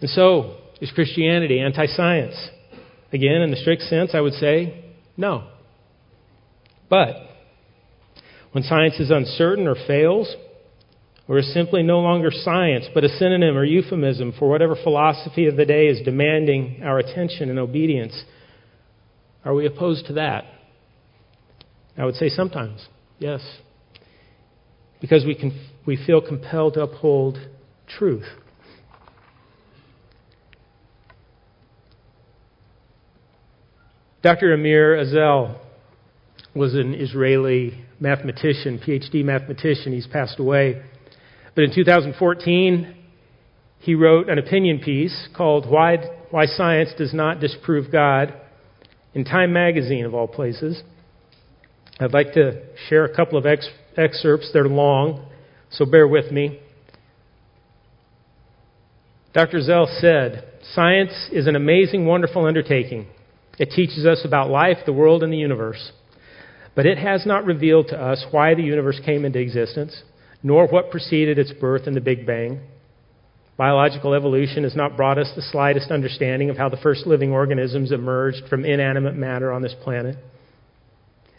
And 0.00 0.08
so, 0.10 0.56
is 0.80 0.90
Christianity 0.92 1.60
anti 1.60 1.86
science? 1.86 2.34
Again, 3.12 3.42
in 3.42 3.50
the 3.50 3.56
strict 3.56 3.82
sense, 3.82 4.10
I 4.14 4.20
would 4.20 4.34
say 4.34 4.84
no. 5.16 5.48
But 6.88 7.16
when 8.52 8.64
science 8.64 9.00
is 9.00 9.10
uncertain 9.10 9.66
or 9.66 9.74
fails, 9.86 10.34
or 11.26 11.38
is 11.38 11.52
simply 11.54 11.82
no 11.82 12.00
longer 12.00 12.30
science, 12.30 12.86
but 12.92 13.04
a 13.04 13.08
synonym 13.08 13.56
or 13.56 13.64
euphemism 13.64 14.32
for 14.38 14.48
whatever 14.48 14.76
philosophy 14.82 15.46
of 15.46 15.56
the 15.56 15.64
day 15.64 15.86
is 15.86 16.04
demanding 16.04 16.82
our 16.84 16.98
attention 16.98 17.48
and 17.48 17.58
obedience, 17.58 18.24
are 19.44 19.54
we 19.54 19.66
opposed 19.66 20.06
to 20.06 20.14
that? 20.14 20.44
I 21.96 22.04
would 22.04 22.16
say 22.16 22.28
sometimes, 22.28 22.86
yes. 23.18 23.40
Because 25.00 25.24
we, 25.24 25.34
can, 25.34 25.68
we 25.86 25.96
feel 26.04 26.20
compelled 26.20 26.74
to 26.74 26.82
uphold 26.82 27.38
truth. 27.86 28.26
Dr. 34.22 34.54
Amir 34.54 34.96
Aczel 34.96 35.58
was 36.54 36.74
an 36.74 36.94
Israeli 36.94 37.84
mathematician, 38.00 38.78
PhD 38.78 39.22
mathematician. 39.22 39.92
He's 39.92 40.06
passed 40.06 40.38
away. 40.38 40.82
But 41.54 41.64
in 41.64 41.74
2014, 41.74 42.96
he 43.78 43.94
wrote 43.94 44.28
an 44.28 44.38
opinion 44.38 44.80
piece 44.80 45.28
called 45.36 45.70
Why, 45.70 45.98
Why 46.30 46.46
Science 46.46 46.90
Does 46.96 47.14
Not 47.14 47.40
Disprove 47.40 47.92
God 47.92 48.34
in 49.14 49.24
Time 49.24 49.52
Magazine, 49.52 50.04
of 50.04 50.14
all 50.14 50.26
places. 50.26 50.82
I'd 52.00 52.12
like 52.12 52.32
to 52.34 52.62
share 52.88 53.04
a 53.04 53.14
couple 53.14 53.38
of 53.38 53.46
ex- 53.46 53.68
excerpts. 53.96 54.50
They're 54.52 54.66
long, 54.66 55.28
so 55.70 55.84
bear 55.84 56.08
with 56.08 56.32
me. 56.32 56.58
Dr. 59.32 59.58
Aczel 59.58 60.00
said, 60.00 60.44
Science 60.72 61.12
is 61.30 61.46
an 61.46 61.56
amazing, 61.56 62.06
wonderful 62.06 62.46
undertaking. 62.46 63.06
It 63.58 63.70
teaches 63.70 64.06
us 64.06 64.22
about 64.24 64.50
life, 64.50 64.78
the 64.86 64.92
world, 64.92 65.22
and 65.22 65.32
the 65.32 65.36
universe. 65.36 65.92
But 66.74 66.86
it 66.86 66.98
has 66.98 67.24
not 67.26 67.44
revealed 67.44 67.88
to 67.88 68.00
us 68.00 68.24
why 68.30 68.54
the 68.54 68.62
universe 68.62 69.00
came 69.04 69.24
into 69.24 69.38
existence, 69.38 70.02
nor 70.44 70.68
what 70.68 70.90
preceded 70.90 71.38
its 71.38 71.52
birth 71.54 71.88
in 71.88 71.94
the 71.94 72.00
Big 72.00 72.26
Bang. 72.26 72.60
Biological 73.56 74.12
evolution 74.12 74.62
has 74.64 74.76
not 74.76 74.96
brought 74.96 75.16
us 75.16 75.32
the 75.34 75.42
slightest 75.42 75.90
understanding 75.90 76.50
of 76.50 76.58
how 76.58 76.68
the 76.68 76.76
first 76.76 77.06
living 77.06 77.32
organisms 77.32 77.90
emerged 77.90 78.42
from 78.50 78.64
inanimate 78.64 79.16
matter 79.16 79.50
on 79.50 79.62
this 79.62 79.74
planet. 79.82 80.16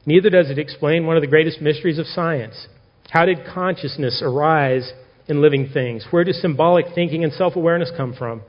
Neither 0.08 0.32
does 0.32 0.50
it 0.50 0.58
explain 0.58 1.06
one 1.06 1.18
of 1.18 1.22
the 1.22 1.28
greatest 1.28 1.62
mysteries 1.62 2.00
of 2.00 2.08
science. 2.08 2.68
How 3.12 3.26
did 3.26 3.46
consciousness 3.46 4.22
arise 4.26 4.92
in 5.28 5.42
living 5.42 5.70
things? 5.72 6.06
Where 6.10 6.24
do 6.24 6.32
symbolic 6.32 6.88
thinking 6.96 7.24
and 7.24 7.34
self 7.34 7.56
awareness 7.56 7.92
come 7.96 8.14
from? 8.14 8.42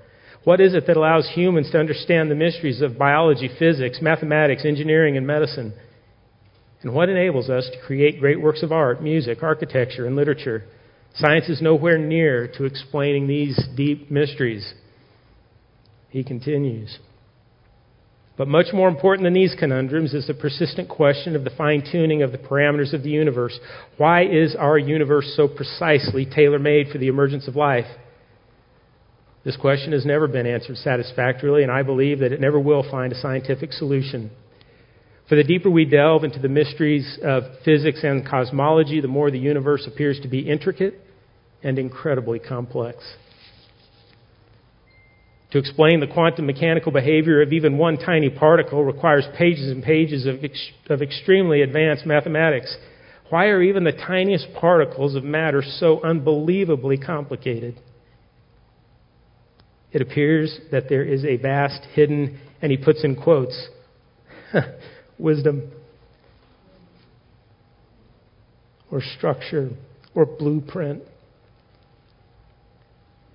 What 0.45 0.61
is 0.61 0.75
it 0.75 0.87
that 0.87 0.97
allows 0.97 1.29
humans 1.35 1.71
to 1.73 1.81
understand 1.81 2.31
the 2.31 2.35
mysteries 2.35 2.81
of 2.81 2.97
biology, 2.97 3.51
physics, 3.59 3.99
mathematics, 4.01 4.65
engineering, 4.65 5.17
and 5.17 5.27
medicine? 5.27 5.75
And 6.87 6.95
what 6.95 7.09
enables 7.09 7.51
us 7.51 7.69
to 7.73 7.85
create 7.85 8.21
great 8.21 8.41
works 8.41 8.63
of 8.63 8.71
art, 8.71 9.03
music, 9.03 9.43
architecture, 9.43 10.07
and 10.07 10.15
literature? 10.15 10.63
Science 11.17 11.49
is 11.49 11.61
nowhere 11.61 11.99
near 11.99 12.47
to 12.57 12.65
explaining 12.65 13.27
these 13.27 13.61
deep 13.77 14.09
mysteries. 14.09 14.73
He 16.11 16.23
continues. 16.23 16.97
But 18.37 18.47
much 18.47 18.67
more 18.73 18.89
important 18.89 19.25
than 19.25 19.33
these 19.33 19.57
conundrums 19.59 20.15
is 20.15 20.29
the 20.29 20.35
persistent 20.35 20.89
question 20.89 21.35
of 21.35 21.43
the 21.43 21.51
fine 21.51 21.83
tuning 21.91 22.23
of 22.23 22.31
the 22.31 22.39
parameters 22.39 22.95
of 22.95 23.03
the 23.03 23.11
universe. 23.11 23.59
Why 23.97 24.25
is 24.25 24.55
our 24.55 24.79
universe 24.79 25.35
so 25.37 25.49
precisely 25.49 26.25
tailor 26.25 26.61
made 26.61 26.91
for 26.93 26.99
the 26.99 27.09
emergence 27.09 27.49
of 27.49 27.57
life? 27.57 27.87
This 29.45 29.57
question 29.57 29.91
has 29.91 30.07
never 30.07 30.29
been 30.29 30.47
answered 30.47 30.77
satisfactorily, 30.77 31.65
and 31.65 31.73
I 31.73 31.83
believe 31.83 32.21
that 32.21 32.31
it 32.31 32.41
never 32.41 32.61
will 32.61 32.89
find 32.89 33.13
a 33.13 33.21
scientific 33.21 33.73
solution. 33.73 34.31
For 35.29 35.35
the 35.35 35.45
deeper 35.45 35.69
we 35.69 35.85
delve 35.85 36.23
into 36.23 36.39
the 36.39 36.49
mysteries 36.49 37.19
of 37.23 37.43
physics 37.65 38.01
and 38.05 38.25
cosmology, 38.25 39.01
the 39.01 39.09
more 39.09 39.31
the 39.31 39.39
universe 39.39 39.87
appears 39.87 40.21
to 40.21 40.29
be 40.29 40.41
intricate 40.49 41.01
and 41.63 41.79
incredibly 41.79 42.39
complex. 42.39 42.99
To 45.51 45.59
explain 45.59 46.01
the 46.01 46.07
quantum 46.07 46.47
mechanical 46.47 46.93
behavior 46.93 47.43
of 47.43 47.53
even 47.53 47.79
one 47.79 47.97
tiny 47.97 48.31
particle 48.31 48.85
requires 48.85 49.27
pages 49.37 49.69
and 49.71 49.83
pages 49.83 50.27
of, 50.27 50.45
ex- 50.45 50.71
of 50.89 51.03
extremely 51.03 51.63
advanced 51.63 52.07
mathematics. 52.07 52.77
Why 53.31 53.47
are 53.47 53.63
even 53.63 53.83
the 53.83 53.93
tiniest 53.93 54.49
particles 54.55 55.17
of 55.17 55.25
matter 55.25 55.63
so 55.63 56.03
unbelievably 56.05 56.99
complicated? 56.99 57.81
It 59.93 60.03
appears 60.03 60.61
that 60.71 60.89
there 60.89 61.05
is 61.05 61.25
a 61.25 61.37
vast 61.37 61.83
hidden, 61.95 62.39
and 62.63 62.71
he 62.71 62.77
puts 62.77 63.03
in 63.03 63.17
quotes, 63.17 63.69
wisdom 65.19 65.71
or 68.91 69.01
structure 69.17 69.71
or 70.15 70.25
blueprint 70.25 71.03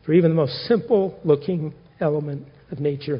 for 0.06 0.14
even 0.14 0.32
the 0.32 0.36
most 0.36 0.54
simple 0.66 1.20
looking 1.24 1.74
element 2.00 2.48
of 2.72 2.80
nature. 2.80 3.16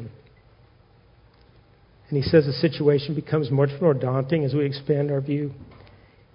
And 2.08 2.22
he 2.22 2.22
says 2.22 2.44
the 2.44 2.52
situation 2.52 3.14
becomes 3.14 3.50
much 3.50 3.70
more 3.80 3.94
daunting 3.94 4.44
as 4.44 4.52
we 4.52 4.66
expand 4.66 5.10
our 5.10 5.20
view 5.20 5.52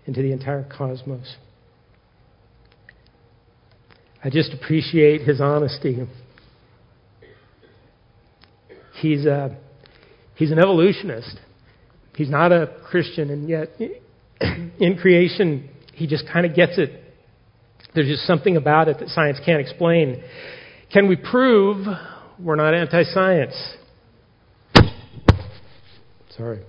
into 0.05 0.21
the 0.21 0.31
entire 0.31 0.63
cosmos. 0.63 1.35
I 4.23 4.29
just 4.29 4.53
appreciate 4.53 5.21
his 5.21 5.39
honesty. 5.39 6.07
He's, 9.01 9.25
a, 9.25 9.55
he's 10.35 10.51
an 10.51 10.57
evolutionist. 10.57 11.37
He's 12.17 12.31
not 12.31 12.51
a 12.51 12.73
Christian, 12.89 13.29
and 13.29 13.47
yet 13.47 13.69
in 14.79 14.97
creation, 14.99 15.69
he 15.93 16.07
just 16.07 16.25
kind 16.27 16.47
of 16.47 16.55
gets 16.55 16.79
it. 16.79 17.03
There's 17.93 18.07
just 18.07 18.23
something 18.23 18.57
about 18.57 18.87
it 18.87 18.97
that 18.97 19.09
science 19.09 19.37
can't 19.45 19.61
explain. 19.61 20.23
Can 20.91 21.07
we 21.07 21.15
prove 21.15 21.85
we're 22.39 22.55
not 22.55 22.73
anti 22.73 23.03
science? 23.03 23.53
Sorry. 26.35 26.63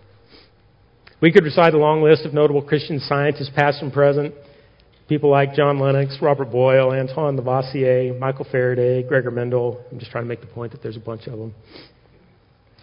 We 1.22 1.32
could 1.32 1.44
recite 1.44 1.72
a 1.72 1.78
long 1.78 2.02
list 2.02 2.26
of 2.26 2.34
notable 2.34 2.60
Christian 2.60 3.00
scientists, 3.00 3.50
past 3.56 3.80
and 3.80 3.90
present. 3.90 4.34
People 5.08 5.30
like 5.30 5.54
John 5.54 5.78
Lennox, 5.78 6.18
Robert 6.20 6.50
Boyle, 6.50 6.90
Antoine 6.90 7.38
Lavoisier, 7.38 8.18
Michael 8.18 8.46
Faraday, 8.52 9.02
Gregor 9.02 9.30
Mendel. 9.30 9.82
I'm 9.90 9.98
just 9.98 10.10
trying 10.10 10.24
to 10.24 10.28
make 10.28 10.42
the 10.42 10.46
point 10.46 10.72
that 10.72 10.82
there's 10.82 10.98
a 10.98 11.00
bunch 11.00 11.26
of 11.26 11.38
them. 11.38 11.54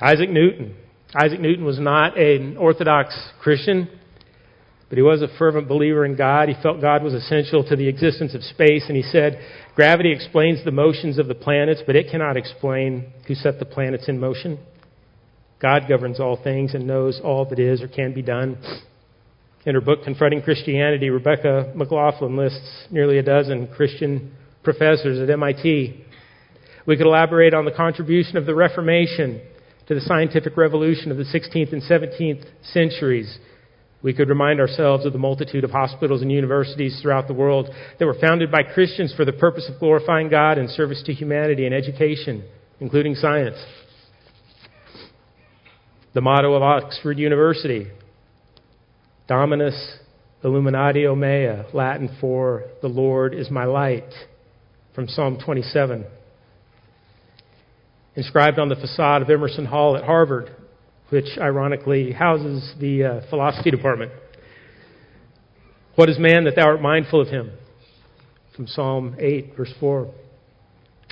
Isaac 0.01 0.32
Newton. 0.32 0.76
Isaac 1.18 1.39
Newton 1.39 1.63
was 1.63 1.80
not 1.80 2.18
an 2.18 2.57
Orthodox 2.57 3.18
Christian, 3.41 3.88
but 4.89 4.97
he 4.97 5.01
was 5.01 5.22
a 5.22 5.30
fervent 5.38 5.70
believer 5.70 6.03
in 6.03 6.18
God. 6.18 6.49
He 6.49 6.61
felt 6.61 6.82
God 6.82 7.03
was 7.03 7.13
essential 7.13 7.63
to 7.70 7.76
the 7.78 7.88
existence 7.88 8.36
of 8.36 8.43
space, 8.43 8.84
and 8.89 8.97
he 8.97 9.03
said, 9.03 9.39
Gravity 9.76 10.11
explains 10.11 10.66
the 10.66 10.72
motions 10.72 11.18
of 11.18 11.30
the 11.30 11.36
planets, 11.36 11.82
but 11.86 11.95
it 11.95 12.11
cannot 12.11 12.36
explain 12.36 13.13
who 13.28 13.34
set 13.34 13.59
the 13.59 13.66
planets 13.66 14.09
in 14.09 14.20
motion. 14.20 14.59
God 15.61 15.84
governs 15.88 16.20
all 16.20 16.36
things 16.41 16.74
and 16.74 16.86
knows 16.86 17.22
all 17.24 17.45
that 17.45 17.59
is 17.59 17.82
or 17.82 17.88
can 17.88 18.13
be 18.13 18.22
done. 18.22 18.57
In 19.66 19.74
her 19.74 19.82
book, 19.82 20.03
Confronting 20.03 20.41
Christianity, 20.41 21.09
Rebecca 21.09 21.72
McLaughlin 21.76 22.36
lists 22.36 22.88
nearly 22.91 23.20
a 23.20 23.24
dozen 23.24 23.70
Christian 23.74 24.34
professors 24.63 25.20
at 25.20 25.30
MIT. 25.30 26.05
We 26.86 26.97
could 26.97 27.07
elaborate 27.07 27.53
on 27.53 27.63
the 27.63 27.72
contribution 27.72 28.36
of 28.36 28.45
the 28.45 28.53
Reformation 28.53 29.41
to 29.88 29.96
the 29.96 30.02
scientific 30.02 30.58
revolution 30.58 31.12
of 31.12 31.18
the 31.18 31.24
16th 31.24 31.74
and 31.74 31.82
17th 31.84 32.46
centuries. 32.74 33.38
We 34.02 34.14
could 34.14 34.30
remind 34.30 34.60
ourselves 34.60 35.06
of 35.06 35.14
the 35.14 35.20
multitude 35.20 35.64
of 35.64 35.72
hospitals 35.72 36.22
and 36.22 36.32
universities 36.32 37.00
throughout 37.02 37.28
the 37.28 37.34
world 37.34 37.70
that 37.98 38.06
were 38.06 38.20
founded 38.20 38.52
by 38.52 38.64
Christians 38.64 39.14
for 39.16 39.26
the 39.26 39.34
purpose 39.34 39.70
of 39.72 39.80
glorifying 39.80 40.30
God 40.30 40.58
and 40.58 40.70
service 40.70 41.02
to 41.06 41.14
humanity 41.14 41.66
and 41.66 41.74
education, 41.74 42.44
including 42.80 43.16
science. 43.16 43.58
The 46.14 46.22
motto 46.22 46.54
of 46.54 46.62
Oxford 46.62 47.18
University 47.18 47.88
Dominus 49.28 49.98
Illuminatio 50.44 51.18
Mea, 51.18 51.64
Latin 51.74 52.16
for 52.22 52.66
the 52.84 52.88
Lord 52.88 53.34
is 53.34 53.50
my 53.50 53.66
light, 53.66 54.14
from 54.94 55.08
Psalm 55.08 55.40
27. 55.44 56.06
Inscribed 58.16 58.59
on 58.59 58.70
the 58.70 58.76
facade 58.76 59.22
of 59.22 59.30
Emerson 59.30 59.66
Hall 59.66 59.97
at 59.97 60.03
Harvard, 60.03 60.55
which 61.09 61.26
ironically 61.38 62.11
houses 62.11 62.74
the 62.80 63.03
uh, 63.03 63.30
philosophy 63.30 63.72
department. 63.72 64.11
What 65.95 66.09
is 66.09 66.18
man 66.20 66.45
that 66.45 66.55
thou 66.55 66.68
art 66.68 66.82
mindful 66.82 67.22
of 67.22 67.28
him? 67.28 67.51
From 68.55 68.68
Psalm 68.68 69.16
8, 69.20 69.53
verse 69.57 69.74
4. 69.80 70.13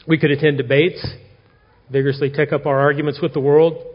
We 0.07 0.17
could 0.17 0.31
attend 0.31 0.57
debates, 0.57 1.05
vigorously 1.91 2.29
take 2.29 2.53
up 2.53 2.65
our 2.65 2.79
arguments 2.79 3.19
with 3.21 3.33
the 3.33 3.39
world, 3.39 3.85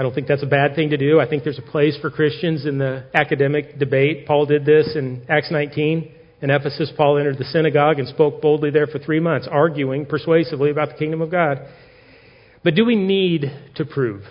I 0.00 0.02
don't 0.02 0.14
think 0.14 0.28
that's 0.28 0.42
a 0.42 0.46
bad 0.46 0.74
thing 0.74 0.88
to 0.90 0.96
do. 0.96 1.20
I 1.20 1.28
think 1.28 1.44
there's 1.44 1.58
a 1.58 1.70
place 1.70 1.94
for 2.00 2.10
Christians 2.10 2.64
in 2.64 2.78
the 2.78 3.04
academic 3.12 3.78
debate. 3.78 4.26
Paul 4.26 4.46
did 4.46 4.64
this 4.64 4.96
in 4.96 5.26
Acts 5.28 5.50
19. 5.50 6.10
In 6.42 6.50
Ephesus, 6.50 6.90
Paul 6.96 7.18
entered 7.18 7.38
the 7.38 7.44
synagogue 7.44 7.98
and 7.98 8.08
spoke 8.08 8.40
boldly 8.40 8.70
there 8.70 8.86
for 8.86 8.98
three 8.98 9.20
months, 9.20 9.46
arguing 9.50 10.06
persuasively 10.06 10.70
about 10.70 10.90
the 10.90 10.94
kingdom 10.94 11.20
of 11.20 11.30
God. 11.30 11.58
But 12.64 12.74
do 12.74 12.84
we 12.84 12.96
need 12.96 13.44
to 13.76 13.84
prove 13.84 14.22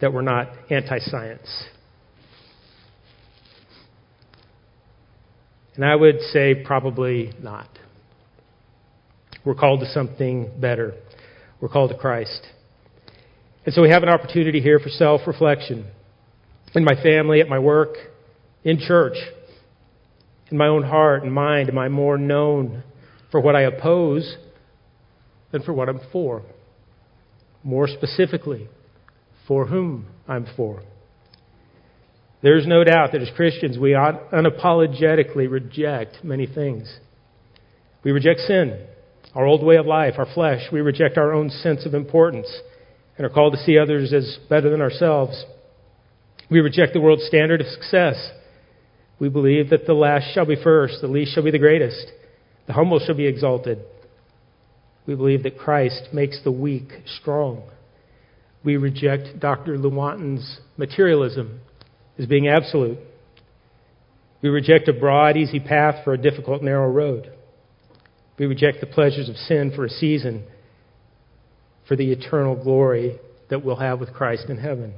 that 0.00 0.12
we're 0.12 0.22
not 0.22 0.48
anti 0.70 0.98
science? 1.00 1.64
And 5.74 5.84
I 5.84 5.94
would 5.94 6.20
say 6.32 6.54
probably 6.64 7.32
not. 7.40 7.68
We're 9.44 9.54
called 9.54 9.80
to 9.80 9.86
something 9.86 10.50
better. 10.60 10.94
We're 11.60 11.68
called 11.68 11.90
to 11.90 11.96
Christ. 11.96 12.46
And 13.64 13.74
so 13.74 13.82
we 13.82 13.90
have 13.90 14.02
an 14.02 14.08
opportunity 14.08 14.60
here 14.60 14.78
for 14.78 14.88
self 14.88 15.20
reflection 15.26 15.86
in 16.74 16.84
my 16.84 17.00
family, 17.02 17.40
at 17.40 17.48
my 17.48 17.58
work, 17.58 17.96
in 18.64 18.78
church, 18.78 19.16
in 20.50 20.56
my 20.56 20.66
own 20.66 20.82
heart 20.82 21.22
and 21.22 21.32
mind. 21.32 21.68
Am 21.68 21.78
I 21.78 21.88
more 21.88 22.18
known 22.18 22.82
for 23.30 23.40
what 23.40 23.56
I 23.56 23.62
oppose 23.62 24.36
than 25.52 25.62
for 25.62 25.72
what 25.72 25.88
I'm 25.88 26.00
for? 26.12 26.42
More 27.62 27.88
specifically, 27.88 28.68
for 29.46 29.66
whom 29.66 30.06
I'm 30.26 30.46
for. 30.56 30.82
There's 32.42 32.66
no 32.66 32.84
doubt 32.84 33.12
that 33.12 33.22
as 33.22 33.30
Christians, 33.34 33.78
we 33.78 33.90
unapologetically 33.90 35.50
reject 35.50 36.22
many 36.22 36.46
things. 36.46 36.88
We 38.04 38.12
reject 38.12 38.40
sin, 38.40 38.86
our 39.34 39.44
old 39.44 39.64
way 39.64 39.76
of 39.76 39.86
life, 39.86 40.14
our 40.18 40.32
flesh. 40.32 40.60
We 40.72 40.80
reject 40.80 41.18
our 41.18 41.32
own 41.32 41.50
sense 41.50 41.84
of 41.84 41.94
importance 41.94 42.48
and 43.16 43.26
are 43.26 43.30
called 43.30 43.54
to 43.54 43.58
see 43.64 43.76
others 43.76 44.12
as 44.12 44.38
better 44.48 44.70
than 44.70 44.80
ourselves. 44.80 45.44
We 46.48 46.60
reject 46.60 46.92
the 46.92 47.00
world's 47.00 47.26
standard 47.26 47.60
of 47.60 47.66
success. 47.66 48.30
We 49.20 49.28
believe 49.28 49.70
that 49.70 49.86
the 49.86 49.94
last 49.94 50.32
shall 50.32 50.46
be 50.46 50.56
first, 50.62 51.00
the 51.00 51.08
least 51.08 51.34
shall 51.34 51.42
be 51.42 51.50
the 51.50 51.58
greatest, 51.58 52.12
the 52.66 52.72
humble 52.72 53.00
shall 53.00 53.16
be 53.16 53.26
exalted. 53.26 53.78
We 55.06 55.14
believe 55.14 55.42
that 55.44 55.58
Christ 55.58 56.08
makes 56.12 56.42
the 56.44 56.52
weak 56.52 56.90
strong. 57.20 57.62
We 58.62 58.76
reject 58.76 59.40
Dr. 59.40 59.78
Lewontin's 59.78 60.60
materialism 60.76 61.60
as 62.18 62.26
being 62.26 62.48
absolute. 62.48 62.98
We 64.42 64.50
reject 64.50 64.88
a 64.88 64.92
broad, 64.92 65.36
easy 65.36 65.60
path 65.60 66.04
for 66.04 66.12
a 66.12 66.18
difficult, 66.18 66.62
narrow 66.62 66.90
road. 66.90 67.32
We 68.38 68.46
reject 68.46 68.80
the 68.80 68.86
pleasures 68.86 69.28
of 69.28 69.36
sin 69.36 69.72
for 69.74 69.84
a 69.84 69.90
season 69.90 70.44
for 71.88 71.96
the 71.96 72.12
eternal 72.12 72.54
glory 72.62 73.18
that 73.50 73.64
we'll 73.64 73.76
have 73.76 73.98
with 73.98 74.12
Christ 74.12 74.44
in 74.48 74.58
heaven. 74.58 74.94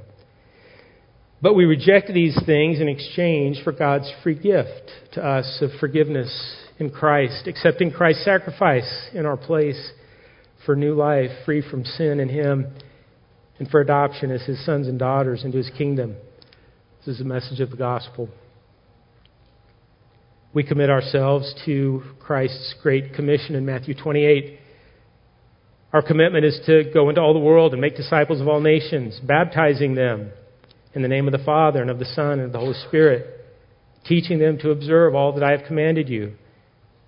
But 1.41 1.55
we 1.55 1.65
reject 1.65 2.13
these 2.13 2.39
things 2.45 2.79
in 2.79 2.87
exchange 2.87 3.63
for 3.63 3.71
God's 3.71 4.11
free 4.21 4.35
gift 4.35 4.91
to 5.13 5.25
us 5.25 5.57
of 5.61 5.71
forgiveness 5.79 6.31
in 6.77 6.91
Christ, 6.91 7.47
accepting 7.47 7.91
Christ's 7.91 8.25
sacrifice 8.25 9.09
in 9.13 9.25
our 9.25 9.37
place 9.37 9.91
for 10.65 10.75
new 10.75 10.93
life, 10.93 11.31
free 11.43 11.63
from 11.67 11.83
sin 11.83 12.19
in 12.19 12.29
Him, 12.29 12.67
and 13.57 13.67
for 13.69 13.81
adoption 13.81 14.29
as 14.29 14.43
His 14.43 14.63
sons 14.65 14.87
and 14.87 14.99
daughters 14.99 15.43
into 15.43 15.57
His 15.57 15.71
kingdom. 15.75 16.15
This 16.99 17.13
is 17.13 17.19
the 17.19 17.25
message 17.25 17.59
of 17.59 17.71
the 17.71 17.77
gospel. 17.77 18.29
We 20.53 20.63
commit 20.63 20.91
ourselves 20.91 21.55
to 21.65 22.03
Christ's 22.19 22.75
great 22.83 23.15
commission 23.15 23.55
in 23.55 23.65
Matthew 23.65 23.95
28 23.95 24.59
our 25.93 26.01
commitment 26.01 26.45
is 26.45 26.57
to 26.67 26.89
go 26.93 27.09
into 27.09 27.19
all 27.19 27.33
the 27.33 27.39
world 27.39 27.73
and 27.73 27.81
make 27.81 27.97
disciples 27.97 28.39
of 28.39 28.47
all 28.47 28.61
nations, 28.61 29.19
baptizing 29.25 29.93
them 29.93 30.31
in 30.93 31.01
the 31.01 31.07
name 31.07 31.27
of 31.27 31.31
the 31.31 31.45
Father 31.45 31.81
and 31.81 31.89
of 31.89 31.99
the 31.99 32.05
Son 32.05 32.33
and 32.33 32.43
of 32.43 32.51
the 32.51 32.59
Holy 32.59 32.73
Spirit, 32.87 33.25
teaching 34.05 34.39
them 34.39 34.57
to 34.59 34.71
observe 34.71 35.15
all 35.15 35.33
that 35.33 35.43
I 35.43 35.51
have 35.51 35.65
commanded 35.67 36.09
you. 36.09 36.33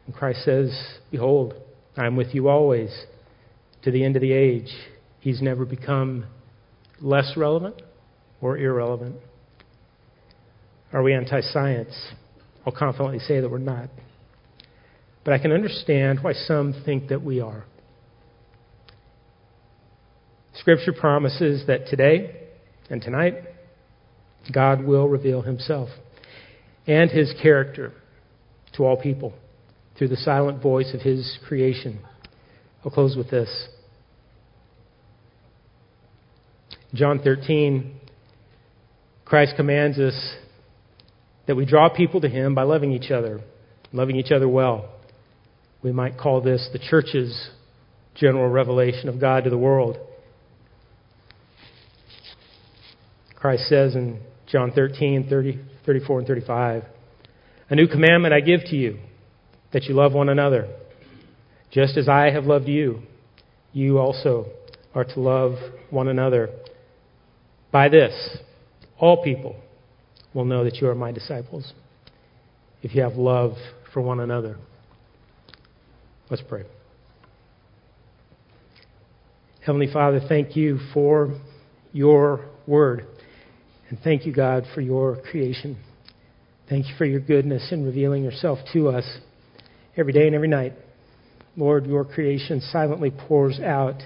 And 0.06 0.16
Christ 0.16 0.44
says, 0.44 0.72
Behold, 1.12 1.54
I 1.98 2.06
am 2.06 2.16
with 2.16 2.34
you 2.34 2.50
always 2.50 3.06
to 3.84 3.92
the 3.92 4.04
end 4.04 4.16
of 4.16 4.22
the 4.22 4.32
age. 4.32 4.70
He's 5.20 5.42
never 5.42 5.66
become 5.66 6.26
less 7.02 7.34
relevant 7.36 7.82
or 8.42 8.58
irrelevant. 8.58 9.16
Are 10.92 11.02
we 11.02 11.14
anti 11.14 11.42
science? 11.42 11.94
I'll 12.66 12.74
confidently 12.74 13.20
say 13.20 13.40
that 13.40 13.50
we're 13.50 13.58
not. 13.58 13.90
But 15.24 15.34
I 15.34 15.40
can 15.40 15.52
understand 15.52 16.20
why 16.22 16.34
some 16.34 16.82
think 16.86 17.10
that 17.10 17.24
we 17.24 17.42
are. 17.42 17.66
Scripture 20.56 20.94
promises 20.94 21.66
that 21.68 21.88
today 21.88 22.48
and 22.90 23.02
tonight, 23.02 23.36
God 24.52 24.84
will 24.84 25.08
reveal 25.08 25.42
himself 25.42 25.90
and 26.86 27.10
his 27.10 27.34
character 27.42 27.94
to 28.76 28.84
all 28.84 28.98
people 28.98 29.34
through 29.98 30.10
the 30.10 30.18
silent 30.18 30.62
voice 30.62 30.94
of 30.94 31.02
his 31.02 31.38
creation. 31.48 32.00
I'll 32.84 32.92
close 32.92 33.16
with 33.16 33.30
this. 33.30 33.68
John 36.94 37.20
13, 37.24 38.00
Christ 39.26 39.54
commands 39.56 39.98
us 39.98 40.36
that 41.48 41.56
we 41.56 41.66
draw 41.66 41.90
people 41.90 42.22
to 42.22 42.30
him 42.30 42.54
by 42.54 42.64
loving 42.64 42.92
each 42.92 43.12
other, 43.12 43.42
loving 43.92 44.16
each 44.16 44.32
other 44.32 44.48
well. 44.48 44.90
We 45.82 45.92
might 45.92 46.18
call 46.18 46.42
this 46.42 46.70
the 46.72 46.80
church's 46.80 47.50
general 48.16 48.48
revelation 48.48 49.10
of 49.10 49.20
God 49.20 49.46
to 49.46 49.50
the 49.50 49.58
world. 49.58 49.98
Christ 53.36 53.64
says 53.68 53.96
in 53.96 54.22
John 54.54 54.72
13, 54.72 55.28
30, 55.28 55.60
34, 55.84 56.20
and 56.20 56.28
35, 56.28 56.84
A 57.72 57.76
new 57.76 57.88
commandment 57.88 58.36
I 58.36 58.40
give 58.40 58.62
to 58.66 58.76
you, 58.76 59.00
that 59.72 59.86
you 59.86 59.96
love 59.96 60.14
one 60.14 60.30
another. 60.30 60.72
Just 61.72 61.98
as 61.98 62.08
I 62.08 62.30
have 62.30 62.44
loved 62.44 62.68
you, 62.68 63.02
you 63.72 63.98
also 63.98 64.46
are 64.94 65.06
to 65.06 65.20
love 65.20 65.54
one 65.90 66.08
another. 66.08 66.52
By 67.72 67.90
this, 67.90 68.14
all 69.00 69.24
people 69.24 69.56
will 70.36 70.46
know 70.46 70.64
that 70.66 70.76
you 70.76 70.88
are 70.88 70.94
my 70.94 71.12
disciples, 71.12 71.74
if 72.84 72.94
you 72.94 73.02
have 73.02 73.14
love 73.14 73.54
for 73.92 74.04
one 74.04 74.20
another. 74.20 74.60
Let's 76.30 76.44
pray. 76.48 76.66
Heavenly 79.66 79.92
Father, 79.92 80.22
thank 80.30 80.56
you 80.56 80.78
for 80.94 81.42
your 81.92 82.46
word. 82.68 83.08
And 83.94 84.02
thank 84.02 84.26
you, 84.26 84.34
God, 84.34 84.66
for 84.74 84.82
your 84.82 85.18
creation. 85.30 85.78
Thank 86.68 86.88
you 86.88 86.96
for 86.98 87.06
your 87.06 87.20
goodness 87.20 87.72
in 87.72 87.86
revealing 87.86 88.24
yourself 88.24 88.58
to 88.74 88.90
us 88.90 89.06
every 89.96 90.12
day 90.14 90.26
and 90.26 90.34
every 90.34 90.48
night. 90.48 90.74
Lord, 91.56 91.86
your 91.86 92.04
creation 92.04 92.60
silently 92.72 93.12
pours 93.12 93.60
out 93.60 94.02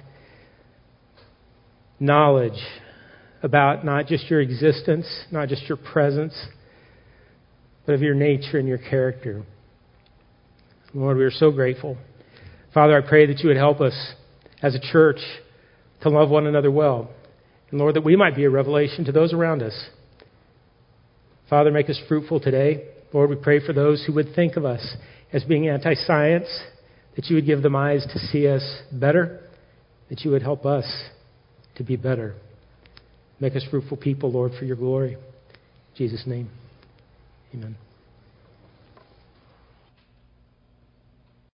knowledge 2.02 2.60
about 3.42 3.86
not 3.86 4.08
just 4.08 4.30
your 4.30 4.42
existence, 4.42 5.08
not 5.32 5.48
just 5.48 5.62
your 5.70 5.78
presence, 5.78 6.34
but 7.86 7.96
of 7.96 8.02
your 8.02 8.14
nature 8.14 8.58
and 8.58 8.68
your 8.68 8.80
character. 8.80 9.46
Lord, 10.94 11.16
we 11.16 11.24
are 11.24 11.32
so 11.32 11.50
grateful. 11.50 11.96
Father, 12.74 13.02
I 13.02 13.08
pray 13.08 13.26
that 13.28 13.40
you 13.40 13.48
would 13.48 13.56
help 13.56 13.80
us 13.80 13.96
as 14.62 14.76
a 14.76 14.82
church 14.92 15.22
to 16.02 16.10
love 16.10 16.30
one 16.30 16.46
another 16.46 16.72
well. 16.72 17.10
And 17.70 17.80
Lord, 17.80 17.96
that 17.96 18.04
we 18.04 18.16
might 18.16 18.36
be 18.36 18.46
a 18.46 18.50
revelation 18.50 19.06
to 19.06 19.12
those 19.12 19.34
around 19.34 19.62
us. 19.62 19.90
Father, 21.50 21.72
make 21.72 21.90
us 21.90 22.00
fruitful 22.08 22.40
today. 22.40 22.86
Lord, 23.14 23.30
we 23.30 23.36
pray 23.36 23.66
for 23.66 23.74
those 23.74 24.04
who 24.06 24.14
would 24.14 24.36
think 24.36 24.58
of 24.58 24.66
us 24.66 24.96
as 25.34 25.44
being 25.44 25.68
anti 25.68 25.94
science, 25.94 26.48
that 27.16 27.26
you 27.26 27.36
would 27.36 27.46
give 27.46 27.64
them 27.64 27.76
eyes 27.76 28.06
to 28.14 28.20
see 28.20 28.48
us 28.48 28.64
better, 28.92 29.42
that 30.10 30.22
you 30.22 30.32
would 30.32 30.42
help 30.42 30.66
us 30.66 30.86
to 31.76 31.84
be 31.84 31.96
better. 31.96 32.36
Make 33.40 33.56
us 33.56 33.66
fruitful 33.70 33.98
people, 33.98 34.32
Lord, 34.32 34.54
for 34.58 34.66
your 34.66 34.78
glory. 34.78 35.14
In 35.14 35.20
Jesus' 35.96 36.24
name, 36.26 36.50
amen. 37.54 37.87